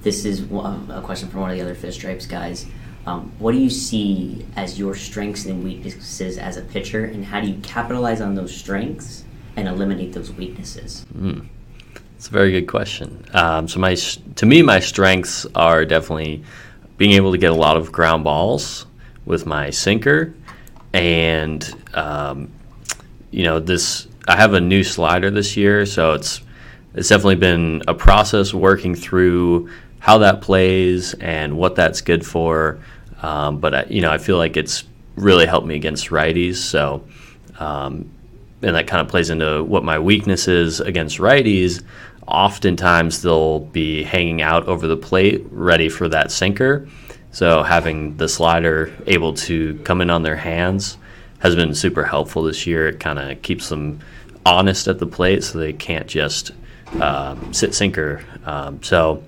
this 0.02 0.24
is 0.24 0.40
a 0.40 1.00
question 1.04 1.28
from 1.28 1.42
one 1.42 1.50
of 1.50 1.56
the 1.56 1.62
other 1.62 1.76
Fish 1.76 1.94
Stripes 1.94 2.26
guys. 2.26 2.66
Um, 3.06 3.32
what 3.38 3.52
do 3.52 3.58
you 3.58 3.70
see 3.70 4.46
as 4.54 4.78
your 4.78 4.94
strengths 4.94 5.46
and 5.46 5.64
weaknesses 5.64 6.38
as 6.38 6.56
a 6.56 6.62
pitcher, 6.62 7.04
and 7.04 7.24
how 7.24 7.40
do 7.40 7.48
you 7.48 7.58
capitalize 7.62 8.20
on 8.20 8.34
those 8.34 8.54
strengths 8.54 9.24
and 9.56 9.66
eliminate 9.66 10.12
those 10.12 10.32
weaknesses? 10.32 11.04
Mm. 11.16 11.46
It's 12.16 12.28
a 12.28 12.30
very 12.30 12.52
good 12.52 12.68
question. 12.68 13.24
Um, 13.32 13.66
so 13.66 13.80
my 13.80 13.94
to 13.96 14.46
me, 14.46 14.62
my 14.62 14.78
strengths 14.78 15.44
are 15.56 15.84
definitely 15.84 16.44
being 16.96 17.12
able 17.12 17.32
to 17.32 17.38
get 17.38 17.50
a 17.50 17.56
lot 17.56 17.76
of 17.76 17.90
ground 17.90 18.22
balls 18.22 18.86
with 19.24 19.44
my 19.44 19.70
sinker, 19.70 20.32
and 20.92 21.74
um, 21.94 22.52
you 23.32 23.42
know 23.42 23.58
this. 23.58 24.06
I 24.28 24.36
have 24.36 24.54
a 24.54 24.60
new 24.60 24.84
slider 24.84 25.32
this 25.32 25.56
year, 25.56 25.84
so 25.84 26.12
it's 26.12 26.40
it's 26.94 27.08
definitely 27.08 27.34
been 27.34 27.82
a 27.88 27.94
process 27.94 28.54
working 28.54 28.94
through 28.94 29.70
how 30.02 30.18
that 30.18 30.40
plays 30.40 31.14
and 31.14 31.56
what 31.56 31.76
that's 31.76 32.00
good 32.00 32.26
for. 32.26 32.80
Um, 33.22 33.58
but 33.58 33.72
I, 33.72 33.84
you 33.84 34.00
know, 34.00 34.10
I 34.10 34.18
feel 34.18 34.36
like 34.36 34.56
it's 34.56 34.82
really 35.14 35.46
helped 35.46 35.64
me 35.64 35.76
against 35.76 36.08
righties. 36.08 36.56
So 36.56 37.04
um, 37.60 38.10
and 38.62 38.74
that 38.74 38.88
kind 38.88 39.00
of 39.00 39.06
plays 39.06 39.30
into 39.30 39.62
what 39.62 39.84
my 39.84 40.00
weakness 40.00 40.48
is 40.48 40.80
against 40.80 41.18
righties. 41.18 41.84
Oftentimes 42.26 43.22
they'll 43.22 43.60
be 43.60 44.02
hanging 44.02 44.42
out 44.42 44.66
over 44.66 44.88
the 44.88 44.96
plate, 44.96 45.44
ready 45.52 45.88
for 45.88 46.08
that 46.08 46.32
sinker. 46.32 46.88
So 47.30 47.62
having 47.62 48.16
the 48.16 48.28
slider 48.28 48.92
able 49.06 49.34
to 49.34 49.78
come 49.84 50.00
in 50.00 50.10
on 50.10 50.24
their 50.24 50.36
hands 50.36 50.98
has 51.38 51.54
been 51.54 51.76
super 51.76 52.02
helpful 52.02 52.42
this 52.42 52.66
year. 52.66 52.88
It 52.88 52.98
kind 52.98 53.20
of 53.20 53.40
keeps 53.42 53.68
them 53.68 54.00
honest 54.44 54.88
at 54.88 54.98
the 54.98 55.06
plate, 55.06 55.44
so 55.44 55.58
they 55.58 55.72
can't 55.72 56.08
just 56.08 56.50
um, 57.00 57.54
sit 57.54 57.72
sinker. 57.72 58.24
Um, 58.44 58.82
so 58.82 59.22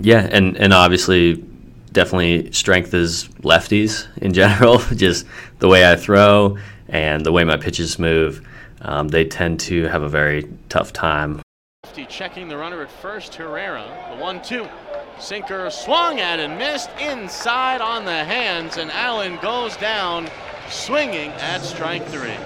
yeah, 0.00 0.28
and 0.30 0.56
and 0.56 0.72
obviously 0.72 1.44
definitely 1.92 2.50
strength 2.52 2.92
is 2.92 3.28
lefties 3.42 4.06
in 4.18 4.32
general. 4.40 4.78
just 4.94 5.26
the 5.60 5.68
way 5.68 5.90
I 5.90 5.96
throw 5.96 6.58
and 6.88 7.24
the 7.24 7.32
way 7.32 7.44
my 7.44 7.56
pitches 7.56 7.98
move, 7.98 8.46
um, 8.82 9.08
they 9.08 9.24
tend 9.24 9.60
to 9.60 9.84
have 9.84 10.02
a 10.02 10.08
very 10.08 10.48
tough 10.68 10.92
time. 10.92 11.40
Checking 12.08 12.48
the 12.48 12.56
runner 12.56 12.82
at 12.82 12.90
first, 12.90 13.34
Herrera. 13.34 13.86
The 14.10 14.20
one-two. 14.20 14.68
Sinker 15.20 15.70
swung 15.70 16.18
at 16.18 16.40
and 16.40 16.58
missed 16.58 16.90
inside 17.00 17.80
on 17.80 18.04
the 18.04 18.24
hands, 18.24 18.78
and 18.78 18.90
Allen 18.90 19.38
goes 19.40 19.76
down 19.76 20.28
swinging 20.68 21.30
at 21.32 21.62
strike 21.62 22.04
three. 22.08 22.36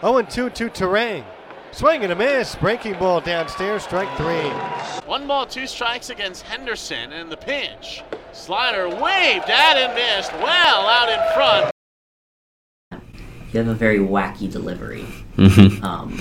0 0.00 0.22
2 0.22 0.50
to 0.50 0.70
Turang. 0.70 1.24
Swing 1.72 2.02
and 2.02 2.12
a 2.12 2.16
miss. 2.16 2.54
Breaking 2.56 2.98
ball 2.98 3.20
downstairs, 3.20 3.82
strike 3.82 4.14
three. 4.16 4.50
One 5.06 5.26
ball, 5.26 5.46
two 5.46 5.66
strikes 5.66 6.10
against 6.10 6.42
Henderson, 6.42 7.12
in 7.12 7.28
the 7.28 7.36
pinch. 7.36 8.02
Slider 8.32 8.88
waved 8.88 9.50
at 9.50 9.76
and 9.76 9.94
missed 9.94 10.32
well 10.34 10.86
out 10.86 11.08
in 11.08 11.34
front 11.34 11.70
you 13.52 13.58
have 13.58 13.68
a 13.68 13.74
very 13.74 13.98
wacky 13.98 14.50
delivery. 14.50 15.04
Mm-hmm. 15.36 15.84
Um, 15.84 16.18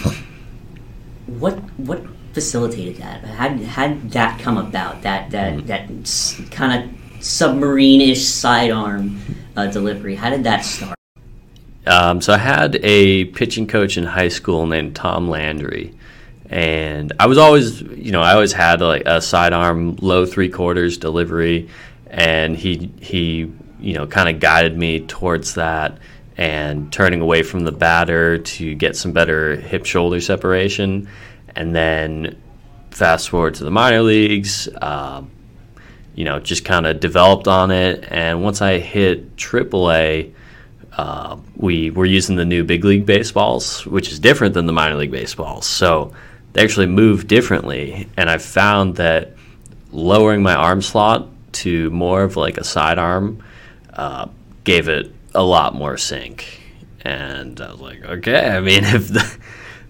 what 1.27 1.55
what 1.77 2.01
facilitated 2.33 2.97
that? 2.97 3.23
How 3.23 3.49
did, 3.49 3.67
how 3.67 3.87
did 3.87 4.11
that 4.11 4.39
come 4.39 4.57
about? 4.57 5.03
That 5.03 5.29
that 5.31 5.67
that 5.67 5.87
kind 6.51 6.83
of 6.83 7.23
submarine-ish 7.23 8.25
sidearm 8.25 9.19
uh, 9.55 9.67
delivery. 9.67 10.15
How 10.15 10.29
did 10.29 10.43
that 10.45 10.61
start? 10.65 10.98
Um, 11.89 12.21
so 12.21 12.33
I 12.33 12.37
had 12.37 12.75
a 12.83 13.25
pitching 13.25 13.65
coach 13.65 13.97
in 13.97 14.03
high 14.03 14.27
school 14.27 14.67
named 14.67 14.95
Tom 14.95 15.27
Landry, 15.27 15.95
and 16.47 17.11
I 17.19 17.25
was 17.25 17.39
always, 17.39 17.81
you 17.81 18.11
know, 18.11 18.21
I 18.21 18.33
always 18.33 18.53
had 18.53 18.79
like 18.79 19.03
a 19.07 19.19
sidearm 19.19 19.95
low 19.95 20.27
three 20.27 20.49
quarters 20.49 20.99
delivery, 20.99 21.67
and 22.07 22.55
he 22.55 22.91
he 23.01 23.51
you 23.79 23.93
know 23.93 24.05
kind 24.05 24.29
of 24.29 24.39
guided 24.39 24.77
me 24.77 24.99
towards 24.99 25.55
that 25.55 25.97
and 26.37 26.93
turning 26.93 27.21
away 27.21 27.41
from 27.41 27.61
the 27.61 27.71
batter 27.71 28.37
to 28.37 28.75
get 28.75 28.95
some 28.95 29.11
better 29.11 29.55
hip 29.55 29.87
shoulder 29.87 30.21
separation, 30.21 31.09
and 31.55 31.75
then 31.75 32.39
fast 32.91 33.29
forward 33.29 33.55
to 33.55 33.63
the 33.63 33.71
minor 33.71 34.03
leagues. 34.03 34.69
Um, 34.79 35.31
you 36.13 36.25
know, 36.25 36.39
just 36.39 36.65
kind 36.65 36.85
of 36.85 36.99
developed 36.99 37.47
on 37.47 37.71
it, 37.71 38.05
and 38.11 38.43
once 38.43 38.61
I 38.61 38.77
hit 38.77 39.37
AAA 39.37 40.33
uh, 40.99 41.37
we 41.55 41.91
were 41.91 42.05
using 42.05 42.35
the 42.35 42.43
new 42.43 42.61
big 42.61 42.83
league 42.83 43.05
baseballs, 43.05 43.85
which 43.85 44.11
is 44.11 44.19
different 44.19 44.53
than 44.53 44.65
the 44.65 44.73
minor 44.73 44.95
league 44.95 45.11
baseballs. 45.11 45.65
So 45.65 46.11
they 46.51 46.61
actually 46.61 46.87
move 46.87 47.25
differently, 47.25 48.09
and 48.17 48.29
I 48.29 48.37
found 48.37 48.97
that 48.97 49.31
lowering 49.93 50.43
my 50.43 50.55
arm 50.55 50.81
slot 50.81 51.29
to 51.63 51.89
more 51.91 52.23
of 52.23 52.35
like 52.35 52.57
a 52.57 52.65
sidearm 52.65 53.41
uh, 53.93 54.27
gave 54.65 54.89
it 54.89 55.13
a 55.33 55.41
lot 55.41 55.73
more 55.73 55.95
sink. 55.95 56.59
And 57.03 57.61
I 57.61 57.71
was 57.71 57.79
like, 57.79 58.03
okay, 58.03 58.49
I 58.49 58.59
mean, 58.59 58.83
if 58.83 59.07
the 59.07 59.37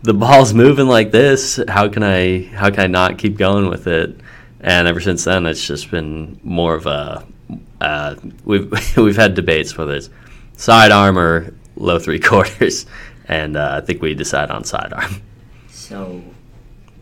the 0.04 0.14
ball's 0.14 0.54
moving 0.54 0.88
like 0.88 1.10
this, 1.10 1.60
how 1.68 1.90
can 1.90 2.04
I 2.04 2.44
how 2.54 2.70
can 2.70 2.82
I 2.82 2.88
not 2.88 3.18
keep 3.18 3.36
going 3.36 3.68
with 3.68 3.88
it? 3.88 4.16
And 4.62 4.88
ever 4.88 5.02
since 5.02 5.24
then, 5.24 5.48
it's 5.48 5.66
just 5.66 5.90
been 5.90 6.40
more 6.44 6.76
of 6.76 6.86
a 6.86 7.26
uh, 7.82 8.14
we've 8.46 8.72
we've 8.98 9.18
had 9.18 9.34
debates 9.34 9.76
whether 9.76 9.96
it's 9.96 10.12
sidearm 10.60 11.18
or 11.18 11.54
low 11.78 11.98
three 11.98 12.20
quarters, 12.30 12.86
and 13.28 13.58
uh, 13.58 13.80
I 13.82 13.86
think 13.86 14.02
we 14.02 14.14
decide 14.14 14.52
on 14.52 14.64
sidearm. 14.64 15.22
So 15.70 16.22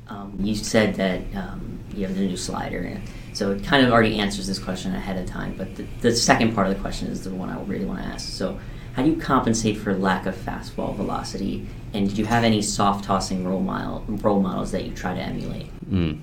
um, 0.08 0.38
you 0.40 0.56
said 0.56 0.96
that 0.96 1.22
um, 1.36 1.80
you 1.94 2.06
have 2.06 2.16
the 2.16 2.22
new 2.22 2.38
slider, 2.38 3.02
so 3.34 3.52
it 3.52 3.64
kind 3.64 3.86
of 3.86 3.92
already 3.92 4.20
answers 4.20 4.48
this 4.48 4.60
question 4.60 4.96
ahead 4.96 5.18
of 5.18 5.28
time. 5.28 5.56
But 5.58 5.76
the, 5.76 5.84
the 6.02 6.16
second 6.16 6.56
part 6.56 6.68
of 6.68 6.76
the 6.76 6.80
question 6.80 7.10
is 7.10 7.24
the 7.24 7.32
one 7.32 7.50
I 7.50 7.62
really 7.64 7.86
want 7.86 8.00
to 8.00 8.06
ask. 8.06 8.30
So, 8.30 8.60
how 8.94 9.04
do 9.04 9.10
you 9.10 9.18
compensate 9.18 9.78
for 9.78 9.94
lack 9.94 10.26
of 10.26 10.36
fastball 10.36 10.96
velocity? 10.96 11.68
And 11.94 12.08
did 12.08 12.18
you 12.18 12.26
have 12.26 12.44
any 12.44 12.62
soft 12.62 13.06
tossing 13.06 13.46
role 13.46 13.60
model 13.60 14.04
role 14.08 14.40
models 14.40 14.72
that 14.72 14.86
you 14.86 14.94
try 14.94 15.14
to 15.14 15.22
emulate? 15.22 15.68
Mm. 15.90 16.22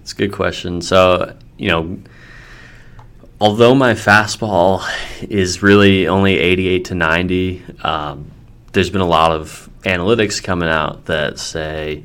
It's 0.00 0.12
a 0.12 0.16
good 0.16 0.32
question. 0.32 0.80
So, 0.80 1.36
you 1.58 1.68
know, 1.68 1.98
although 3.40 3.74
my 3.74 3.94
fastball 3.94 4.84
is 5.22 5.62
really 5.62 6.08
only 6.08 6.38
88 6.38 6.84
to 6.86 6.94
90, 6.94 7.62
um, 7.82 8.30
there's 8.72 8.90
been 8.90 9.00
a 9.00 9.06
lot 9.06 9.32
of 9.32 9.68
analytics 9.84 10.42
coming 10.42 10.68
out 10.68 11.06
that 11.06 11.38
say 11.38 12.04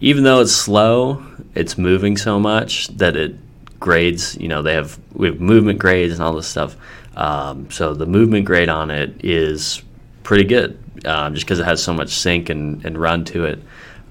even 0.00 0.22
though 0.22 0.40
it's 0.40 0.52
slow, 0.52 1.24
it's 1.54 1.76
moving 1.76 2.16
so 2.16 2.38
much 2.38 2.88
that 2.88 3.16
it 3.16 3.36
grades. 3.80 4.36
You 4.36 4.48
know, 4.48 4.62
they 4.62 4.74
have 4.74 4.98
we 5.12 5.26
have 5.26 5.40
movement 5.40 5.78
grades 5.78 6.14
and 6.14 6.22
all 6.22 6.34
this 6.34 6.46
stuff. 6.46 6.76
Um, 7.16 7.70
so 7.70 7.94
the 7.94 8.06
movement 8.06 8.44
grade 8.44 8.68
on 8.68 8.90
it 8.90 9.24
is 9.24 9.82
pretty 10.22 10.44
good, 10.44 10.78
um, 11.04 11.34
just 11.34 11.46
because 11.46 11.58
it 11.58 11.64
has 11.64 11.82
so 11.82 11.92
much 11.92 12.10
sink 12.10 12.48
and, 12.48 12.84
and 12.84 12.96
run 12.96 13.24
to 13.26 13.44
it. 13.46 13.62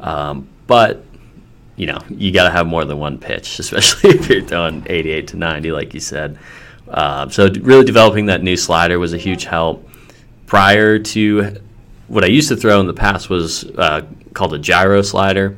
Um, 0.01 0.49
but 0.67 1.03
you 1.77 1.85
know, 1.85 1.99
you 2.09 2.33
got 2.33 2.43
to 2.43 2.49
have 2.49 2.67
more 2.67 2.83
than 2.83 2.97
one 2.97 3.17
pitch, 3.17 3.59
especially 3.59 4.09
if 4.11 4.29
you're 4.29 4.41
throwing 4.41 4.85
88 4.89 5.27
to 5.29 5.37
90, 5.37 5.71
like 5.71 5.93
you 5.93 6.01
said. 6.01 6.37
Uh, 6.89 7.29
so, 7.29 7.49
really 7.61 7.85
developing 7.85 8.25
that 8.25 8.43
new 8.43 8.57
slider 8.57 8.99
was 8.99 9.13
a 9.13 9.17
huge 9.17 9.45
help. 9.45 9.87
Prior 10.45 10.99
to 10.99 11.57
what 12.07 12.23
I 12.23 12.27
used 12.27 12.47
to 12.49 12.55
throw 12.55 12.79
in 12.79 12.87
the 12.87 12.93
past 12.93 13.29
was 13.29 13.65
uh, 13.71 14.05
called 14.33 14.53
a 14.53 14.59
gyro 14.59 15.01
slider. 15.01 15.57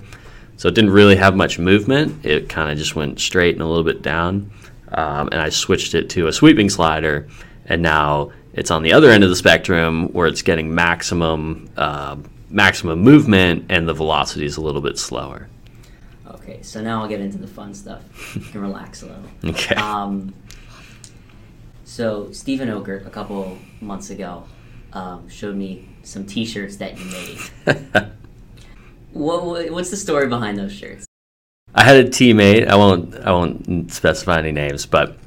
So, 0.57 0.67
it 0.67 0.75
didn't 0.75 0.89
really 0.89 1.15
have 1.15 1.35
much 1.35 1.59
movement. 1.59 2.25
It 2.25 2.49
kind 2.49 2.71
of 2.71 2.77
just 2.77 2.95
went 2.95 3.19
straight 3.19 3.55
and 3.55 3.61
a 3.61 3.67
little 3.67 3.83
bit 3.83 4.01
down. 4.01 4.51
Um, 4.91 5.29
and 5.31 5.39
I 5.39 5.49
switched 5.49 5.93
it 5.93 6.09
to 6.11 6.27
a 6.27 6.33
sweeping 6.33 6.67
slider, 6.67 7.27
and 7.67 7.83
now 7.83 8.31
it's 8.53 8.71
on 8.71 8.81
the 8.81 8.93
other 8.93 9.11
end 9.11 9.23
of 9.23 9.29
the 9.29 9.35
spectrum 9.35 10.07
where 10.13 10.27
it's 10.27 10.41
getting 10.41 10.73
maximum 10.73 11.69
uh, 11.77 12.17
maximum 12.49 12.99
movement 12.99 13.65
and 13.69 13.87
the 13.87 13.93
velocity 13.93 14.45
is 14.45 14.57
a 14.57 14.61
little 14.61 14.81
bit 14.81 14.97
slower. 14.97 15.47
Okay, 16.49 16.63
so 16.63 16.81
now 16.81 17.01
I'll 17.01 17.07
get 17.07 17.21
into 17.21 17.37
the 17.37 17.47
fun 17.47 17.73
stuff 17.75 18.01
and 18.53 18.55
relax 18.55 19.03
a 19.03 19.07
little. 19.07 19.23
Okay. 19.45 19.75
Um, 19.75 20.33
so 21.83 22.31
Steven 22.31 22.69
Okert 22.69 23.05
a 23.05 23.09
couple 23.09 23.57
months 23.81 24.09
ago 24.09 24.45
um, 24.93 25.29
showed 25.29 25.55
me 25.55 25.87
some 26.01 26.25
T-shirts 26.25 26.77
that 26.77 26.97
you 26.97 27.05
made. 27.05 27.37
what, 29.13 29.45
what, 29.45 29.69
what's 29.69 29.91
the 29.91 29.97
story 29.97 30.27
behind 30.27 30.57
those 30.57 30.73
shirts? 30.73 31.05
I 31.75 31.83
had 31.83 31.97
a 31.97 32.09
teammate. 32.09 32.67
I 32.67 32.75
won't. 32.75 33.15
I 33.15 33.31
won't 33.31 33.91
specify 33.91 34.39
any 34.39 34.51
names, 34.51 34.87
but 34.87 35.17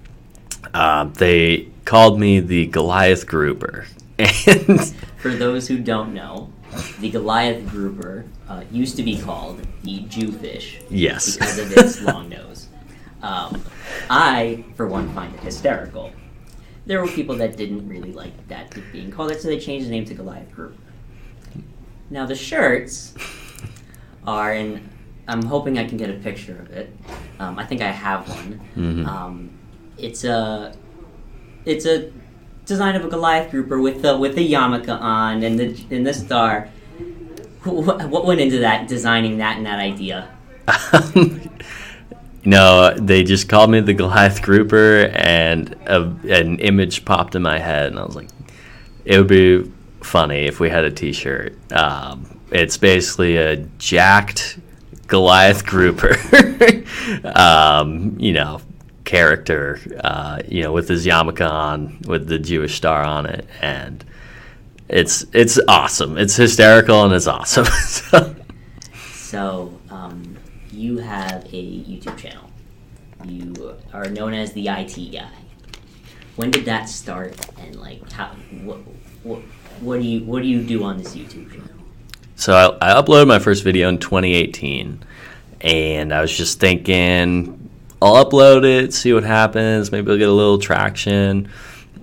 uh, 0.74 1.04
they 1.04 1.68
called 1.85 2.18
me 2.18 2.40
the 2.40 2.66
Goliath 2.66 3.26
Grouper. 3.26 3.87
And 4.18 4.85
for 5.18 5.30
those 5.30 5.68
who 5.68 5.78
don't 5.78 6.14
know, 6.14 6.52
the 7.00 7.11
Goliath 7.11 7.68
grouper 7.68 8.24
uh, 8.48 8.64
used 8.70 8.96
to 8.96 9.02
be 9.02 9.20
called 9.20 9.66
the 9.82 10.00
Jewfish. 10.04 10.82
Yes. 10.90 11.37
Because 11.37 11.58
of 11.58 11.72
its 11.72 12.00
long 12.02 12.28
nose. 12.28 12.68
Um, 13.22 13.62
I, 14.11 14.64
for 14.74 14.87
one, 14.87 15.12
find 15.14 15.35
it 15.35 15.40
hysterical. 15.40 16.12
There 16.87 17.00
were 17.00 17.08
people 17.08 17.37
that 17.37 17.56
didn't 17.56 17.88
really 17.88 18.12
like 18.12 18.48
that 18.48 18.74
being 18.92 19.11
called 19.11 19.30
it, 19.30 19.40
so 19.40 19.48
they 19.48 19.58
changed 19.58 19.87
the 19.87 19.90
name 19.90 20.04
to 20.06 20.14
Goliath 20.14 20.50
Grouper. 20.52 20.76
Now 22.11 22.26
the 22.26 22.35
shirts 22.35 23.14
are, 24.26 24.52
and 24.52 24.88
I'm 25.28 25.42
hoping 25.44 25.78
I 25.78 25.87
can 25.87 25.96
get 25.96 26.11
a 26.11 26.14
picture 26.14 26.58
of 26.58 26.70
it. 26.72 26.94
Um, 27.38 27.58
I 27.58 27.64
think 27.64 27.80
I 27.80 27.90
have 27.90 28.28
one. 28.28 28.61
Mhm. 28.76 29.06
Um, 29.06 29.50
it's 29.96 30.24
a, 30.24 30.74
it's 31.64 31.87
a 31.87 32.11
design 32.72 32.96
of 32.96 33.04
a 33.04 33.08
Goliath 33.08 33.50
grouper 33.50 33.78
with 33.78 34.00
the 34.00 34.16
with 34.16 34.35
the 34.35 34.50
yarmulke 34.50 34.88
on 34.88 35.42
and 35.42 35.58
the 35.58 35.85
and 35.90 36.06
the 36.06 36.14
star. 36.14 36.68
What, 37.64 38.26
went 38.26 38.40
into 38.40 38.58
that 38.61 38.88
designing 38.88 39.38
that 39.38 39.56
and 39.56 39.66
that 39.66 39.78
idea? 39.78 40.28
no, 42.44 42.92
they 42.94 43.22
just 43.22 43.48
called 43.48 43.70
me 43.70 43.78
the 43.78 43.94
Goliath 43.94 44.42
Grouper, 44.42 45.12
and 45.14 45.72
a, 45.87 46.02
an 46.28 46.58
image 46.58 47.04
popped 47.04 47.37
in 47.37 47.42
my 47.42 47.61
head, 47.61 47.92
and 47.92 48.00
I 48.00 48.04
was 48.04 48.16
like, 48.16 48.30
it 49.04 49.16
would 49.16 49.28
be 49.28 49.70
funny 50.00 50.46
if 50.46 50.58
we 50.58 50.70
had 50.70 50.85
a 50.85 50.90
T-shirt. 50.90 51.56
Um, 51.72 52.40
it's 52.50 52.76
basically 52.76 53.37
a 53.37 53.58
jacked 53.78 54.58
Goliath 55.06 55.64
Grouper, 55.64 56.16
um, 57.37 58.16
you 58.18 58.32
know, 58.32 58.61
character, 59.04 59.78
uh, 60.02 60.42
you 60.48 60.62
know, 60.62 60.72
with 60.72 60.88
his 60.88 61.06
yarmulke 61.06 61.48
on, 61.48 61.98
with 62.06 62.28
the 62.28 62.38
Jewish 62.38 62.74
star 62.74 63.02
on 63.02 63.26
it, 63.26 63.46
and 63.60 64.04
it's 64.88 65.24
it's 65.32 65.58
awesome. 65.68 66.18
It's 66.18 66.36
hysterical 66.36 67.04
and 67.04 67.12
it's 67.12 67.26
awesome. 67.26 67.64
so, 67.86 68.34
So, 69.14 69.80
um, 69.90 70.36
you 70.70 70.98
have 70.98 71.44
a 71.46 71.80
YouTube 71.84 72.18
channel. 72.18 72.50
You 73.24 73.76
are 73.92 74.06
known 74.06 74.34
as 74.34 74.52
the 74.52 74.68
IT 74.68 75.12
guy. 75.12 75.30
When 76.36 76.50
did 76.50 76.64
that 76.64 76.88
start, 76.88 77.34
and 77.58 77.76
like, 77.76 78.10
how, 78.12 78.28
what, 78.62 78.78
what, 79.22 79.40
what 79.80 80.00
do 80.00 80.06
you, 80.06 80.24
what 80.24 80.42
do 80.42 80.48
you 80.48 80.62
do 80.62 80.82
on 80.82 80.98
this 80.98 81.14
YouTube 81.14 81.50
channel? 81.50 81.68
so 82.36 82.76
I, 82.80 82.90
I 82.90 83.00
uploaded 83.00 83.28
my 83.28 83.38
first 83.38 83.62
video 83.62 83.88
in 83.88 83.98
2018, 83.98 85.04
and 85.60 86.12
I 86.12 86.20
was 86.20 86.36
just 86.36 86.58
thinking, 86.58 87.62
I'll 88.02 88.24
upload 88.24 88.64
it, 88.64 88.92
see 88.92 89.12
what 89.12 89.22
happens. 89.22 89.92
Maybe 89.92 90.10
I'll 90.10 90.18
get 90.18 90.28
a 90.28 90.32
little 90.32 90.58
traction. 90.58 91.48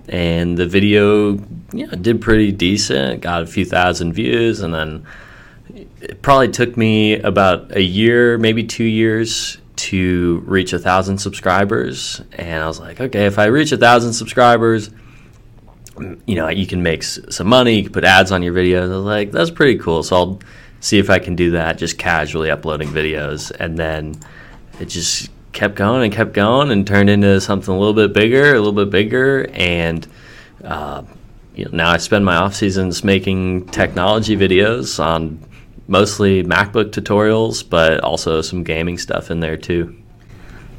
And 0.08 0.56
the 0.56 0.66
video, 0.66 1.32
you 1.72 1.86
know, 1.86 1.92
did 1.92 2.20
pretty 2.20 2.52
decent. 2.52 3.20
Got 3.20 3.42
a 3.42 3.46
few 3.46 3.64
thousand 3.64 4.14
views, 4.14 4.60
and 4.60 4.74
then 4.74 5.06
it 6.00 6.22
probably 6.22 6.48
took 6.48 6.76
me 6.76 7.20
about 7.20 7.76
a 7.76 7.82
year, 7.82 8.38
maybe 8.38 8.64
two 8.64 8.84
years 8.84 9.58
to 9.76 10.42
reach 10.46 10.72
a 10.72 10.78
thousand 10.78 11.18
subscribers. 11.18 12.22
And 12.32 12.62
I 12.62 12.66
was 12.66 12.80
like, 12.80 13.00
okay, 13.00 13.26
if 13.26 13.38
I 13.38 13.44
reach 13.46 13.70
a 13.72 13.76
thousand 13.76 14.14
subscribers, 14.14 14.90
you 16.26 16.34
know, 16.34 16.48
you 16.48 16.66
can 16.66 16.82
make 16.82 17.02
some 17.02 17.46
money, 17.46 17.76
you 17.76 17.82
can 17.84 17.92
put 17.92 18.04
ads 18.04 18.32
on 18.32 18.42
your 18.42 18.54
videos. 18.54 18.90
I 18.90 18.96
was 18.96 19.04
like, 19.04 19.32
that's 19.32 19.50
pretty 19.50 19.78
cool. 19.78 20.02
So 20.02 20.16
I'll 20.16 20.40
see 20.80 20.98
if 20.98 21.10
I 21.10 21.18
can 21.18 21.36
do 21.36 21.52
that, 21.52 21.78
just 21.78 21.98
casually 21.98 22.50
uploading 22.50 22.88
videos. 22.88 23.52
And 23.52 23.78
then 23.78 24.16
it 24.80 24.86
just 24.86 25.30
kept 25.52 25.74
going 25.74 26.04
and 26.04 26.12
kept 26.12 26.32
going 26.32 26.70
and 26.70 26.86
turned 26.86 27.10
into 27.10 27.40
something 27.40 27.74
a 27.74 27.78
little 27.78 27.94
bit 27.94 28.12
bigger, 28.12 28.54
a 28.54 28.58
little 28.58 28.72
bit 28.72 28.90
bigger. 28.90 29.48
And, 29.52 30.06
uh, 30.64 31.02
you 31.54 31.64
know, 31.66 31.70
now 31.72 31.90
I 31.90 31.96
spend 31.96 32.24
my 32.24 32.36
off 32.36 32.54
seasons 32.54 33.02
making 33.04 33.66
technology 33.66 34.36
videos 34.36 35.02
on 35.02 35.44
mostly 35.88 36.44
MacBook 36.44 36.90
tutorials, 36.90 37.68
but 37.68 38.00
also 38.00 38.40
some 38.42 38.62
gaming 38.62 38.96
stuff 38.96 39.30
in 39.30 39.40
there 39.40 39.56
too. 39.56 39.96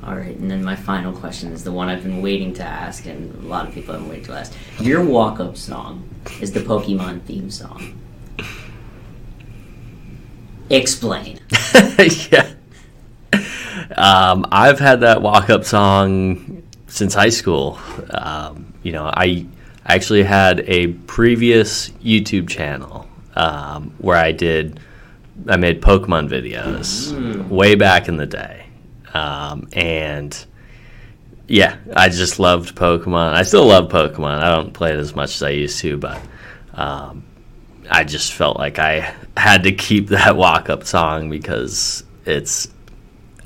All 0.03 0.15
right, 0.15 0.35
and 0.35 0.49
then 0.49 0.63
my 0.63 0.75
final 0.75 1.13
question 1.13 1.51
is 1.51 1.63
the 1.63 1.71
one 1.71 1.87
I've 1.87 2.01
been 2.01 2.23
waiting 2.23 2.53
to 2.55 2.63
ask, 2.63 3.05
and 3.05 3.35
a 3.43 3.47
lot 3.47 3.67
of 3.67 3.73
people 3.73 3.93
have 3.93 4.01
been 4.01 4.09
waiting 4.09 4.25
to 4.25 4.33
ask. 4.33 4.53
Your 4.79 5.05
walk-up 5.05 5.55
song 5.55 6.09
is 6.39 6.51
the 6.51 6.61
Pokemon 6.61 7.21
theme 7.23 7.51
song. 7.51 7.99
Explain. 10.71 11.39
yeah. 12.31 12.53
Um, 13.95 14.45
I've 14.51 14.79
had 14.79 15.01
that 15.01 15.21
walk-up 15.21 15.63
song 15.65 16.63
since 16.87 17.13
high 17.13 17.29
school. 17.29 17.79
Um, 18.11 18.73
you 18.83 18.91
know, 18.91 19.05
I 19.05 19.45
actually 19.85 20.23
had 20.23 20.61
a 20.67 20.87
previous 20.87 21.89
YouTube 22.03 22.49
channel 22.49 23.07
um, 23.35 23.93
where 23.99 24.17
I 24.17 24.31
did, 24.31 24.79
I 25.47 25.55
made 25.57 25.81
Pokemon 25.81 26.29
videos 26.29 27.11
Mm. 27.13 27.47
way 27.49 27.75
back 27.75 28.07
in 28.07 28.17
the 28.17 28.25
day, 28.25 28.65
um, 29.13 29.67
and 29.73 30.45
yeah, 31.47 31.77
I 31.95 32.09
just 32.09 32.39
loved 32.39 32.75
Pokemon. 32.75 33.33
I 33.33 33.43
still 33.43 33.65
love 33.65 33.89
Pokemon. 33.89 34.39
I 34.41 34.49
don't 34.55 34.73
play 34.73 34.93
it 34.93 34.99
as 34.99 35.15
much 35.15 35.35
as 35.35 35.43
I 35.43 35.49
used 35.49 35.79
to, 35.79 35.97
but 35.97 36.21
um, 36.75 37.23
I 37.89 38.03
just 38.05 38.33
felt 38.33 38.57
like 38.57 38.79
I 38.79 39.13
had 39.35 39.63
to 39.63 39.71
keep 39.71 40.07
that 40.09 40.35
walk-up 40.35 40.83
song 40.85 41.29
because 41.29 42.03
it's 42.25 42.69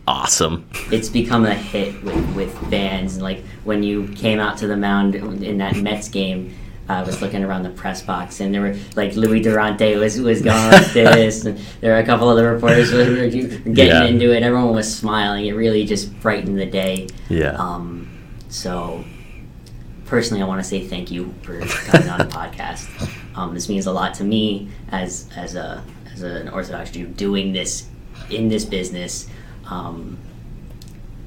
awesome. 0.07 0.67
It's 0.91 1.09
become 1.09 1.45
a 1.45 1.53
hit 1.53 2.01
with, 2.03 2.35
with 2.35 2.69
fans, 2.69 3.15
and 3.15 3.23
like 3.23 3.43
when 3.63 3.83
you 3.83 4.07
came 4.09 4.39
out 4.39 4.57
to 4.59 4.67
the 4.67 4.77
mound 4.77 5.15
in 5.15 5.57
that 5.59 5.75
Mets 5.77 6.09
game. 6.09 6.53
I 6.87 7.01
was 7.01 7.19
looking 7.19 7.43
around 7.43 7.63
the 7.63 7.71
press 7.71 8.03
box, 8.03 8.41
and 8.41 8.53
there 8.53 8.61
were 8.61 8.75
like 8.95 9.15
Louis 9.15 9.41
Durante 9.41 9.95
was 9.95 10.21
was 10.21 10.43
going 10.43 10.71
like 10.71 10.85
this, 10.93 11.43
and 11.43 11.57
there 11.81 11.93
were 11.93 11.97
a 11.97 12.05
couple 12.05 12.29
other 12.29 12.53
reporters 12.53 12.91
who 12.91 12.97
were 12.99 13.27
getting 13.27 13.75
Yeah. 13.75 14.03
into 14.03 14.31
it. 14.31 14.43
Everyone 14.43 14.75
was 14.75 14.95
smiling. 14.95 15.47
It 15.47 15.53
really 15.53 15.83
just 15.85 16.13
brightened 16.21 16.59
the 16.59 16.67
day. 16.67 17.07
Yeah. 17.27 17.55
Um, 17.57 18.07
so, 18.49 19.03
personally, 20.05 20.43
I 20.43 20.45
want 20.45 20.61
to 20.61 20.63
say 20.69 20.85
thank 20.85 21.09
you 21.09 21.33
for 21.41 21.59
coming 21.61 22.07
on 22.07 22.19
the 22.19 22.25
podcast. 22.41 22.87
Um, 23.35 23.55
this 23.55 23.67
means 23.67 23.87
a 23.87 23.91
lot 23.91 24.13
to 24.15 24.23
me 24.23 24.69
as 24.89 25.27
as 25.35 25.55
a 25.55 25.83
as 26.13 26.21
an 26.21 26.49
Orthodox 26.49 26.91
Jew 26.91 27.07
doing 27.07 27.51
this 27.51 27.87
in 28.29 28.47
this 28.47 28.63
business. 28.63 29.27
Um, 29.69 30.17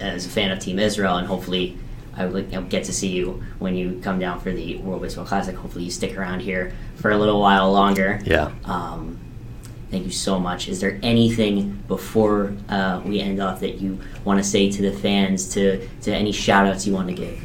as 0.01 0.27
a 0.27 0.29
fan 0.29 0.51
of 0.51 0.59
Team 0.61 0.79
Israel, 0.79 1.16
and 1.16 1.27
hopefully, 1.27 1.77
I 2.16 2.27
will 2.27 2.42
get 2.42 2.85
to 2.85 2.92
see 2.92 3.09
you 3.09 3.42
when 3.59 3.77
you 3.77 4.01
come 4.03 4.18
down 4.18 4.40
for 4.40 4.53
the 4.53 4.77
World 4.79 5.03
Baseball 5.03 5.24
Classic. 5.24 5.55
Hopefully, 5.57 5.85
you 5.85 5.90
stick 5.90 6.16
around 6.16 6.40
here 6.40 6.72
for 6.96 7.11
a 7.11 7.18
little 7.18 7.40
while 7.40 7.72
longer. 7.72 8.20
Yeah. 8.24 8.53
Um, 8.64 9.18
thank 9.90 10.05
you 10.05 10.11
so 10.11 10.38
much. 10.38 10.68
Is 10.68 10.81
there 10.81 10.98
anything 11.03 11.83
before 11.88 12.55
uh, 12.68 13.03
we 13.05 13.20
end 13.20 13.40
off 13.40 13.61
that 13.61 13.81
you 13.81 14.01
want 14.24 14.38
to 14.38 14.44
say 14.44 14.70
to 14.70 14.83
the 14.83 14.92
fans, 14.92 15.53
to, 15.55 15.87
to 16.03 16.14
any 16.14 16.33
shout 16.33 16.66
outs 16.66 16.87
you 16.87 16.92
want 16.92 17.09
to 17.09 17.14
give? 17.14 17.40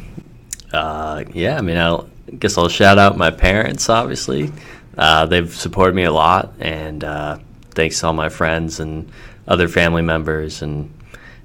Uh, 0.71 1.23
yeah, 1.33 1.57
I 1.57 1.61
mean, 1.61 1.77
I'll, 1.77 2.09
I 2.31 2.35
guess 2.35 2.57
I'll 2.57 2.69
shout 2.69 2.97
out 2.97 3.17
my 3.17 3.31
parents, 3.31 3.89
obviously. 3.89 4.51
Uh, 4.97 5.25
they've 5.25 5.53
supported 5.53 5.95
me 5.95 6.03
a 6.03 6.11
lot, 6.11 6.53
and 6.59 7.03
uh, 7.03 7.37
thanks 7.71 7.99
to 7.99 8.07
all 8.07 8.13
my 8.13 8.29
friends 8.29 8.79
and 8.79 9.11
other 9.47 9.67
family 9.67 10.01
members. 10.01 10.61
And 10.61 10.93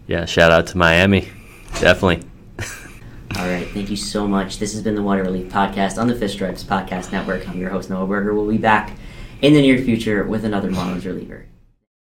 yeah, 0.07 0.25
shout 0.25 0.51
out 0.51 0.67
to 0.69 0.79
Miami. 0.79 1.29
Definitely. 1.81 2.27
All 3.37 3.47
right, 3.47 3.69
thank 3.69 3.91
you 3.91 3.97
so 3.97 4.27
much. 4.27 4.59
This 4.59 4.73
has 4.73 4.83
been 4.83 4.95
the 4.95 5.03
What 5.03 5.19
a 5.19 5.23
Relief 5.23 5.53
Podcast 5.53 6.01
on 6.01 6.09
the 6.09 6.15
Fish 6.15 6.33
Stripes 6.33 6.65
Podcast 6.65 7.13
Network. 7.13 7.49
I'm 7.49 7.61
your 7.61 7.71
host, 7.71 7.91
Noah 7.91 8.07
Berger. 8.07 8.35
We'll 8.35 8.49
be 8.49 8.59
back 8.59 8.97
in 9.43 9.53
the 9.53 9.61
near 9.61 9.79
future 9.79 10.25
with 10.25 10.45
another 10.45 10.71
Marlins 10.71 11.05
reliever. 11.05 11.48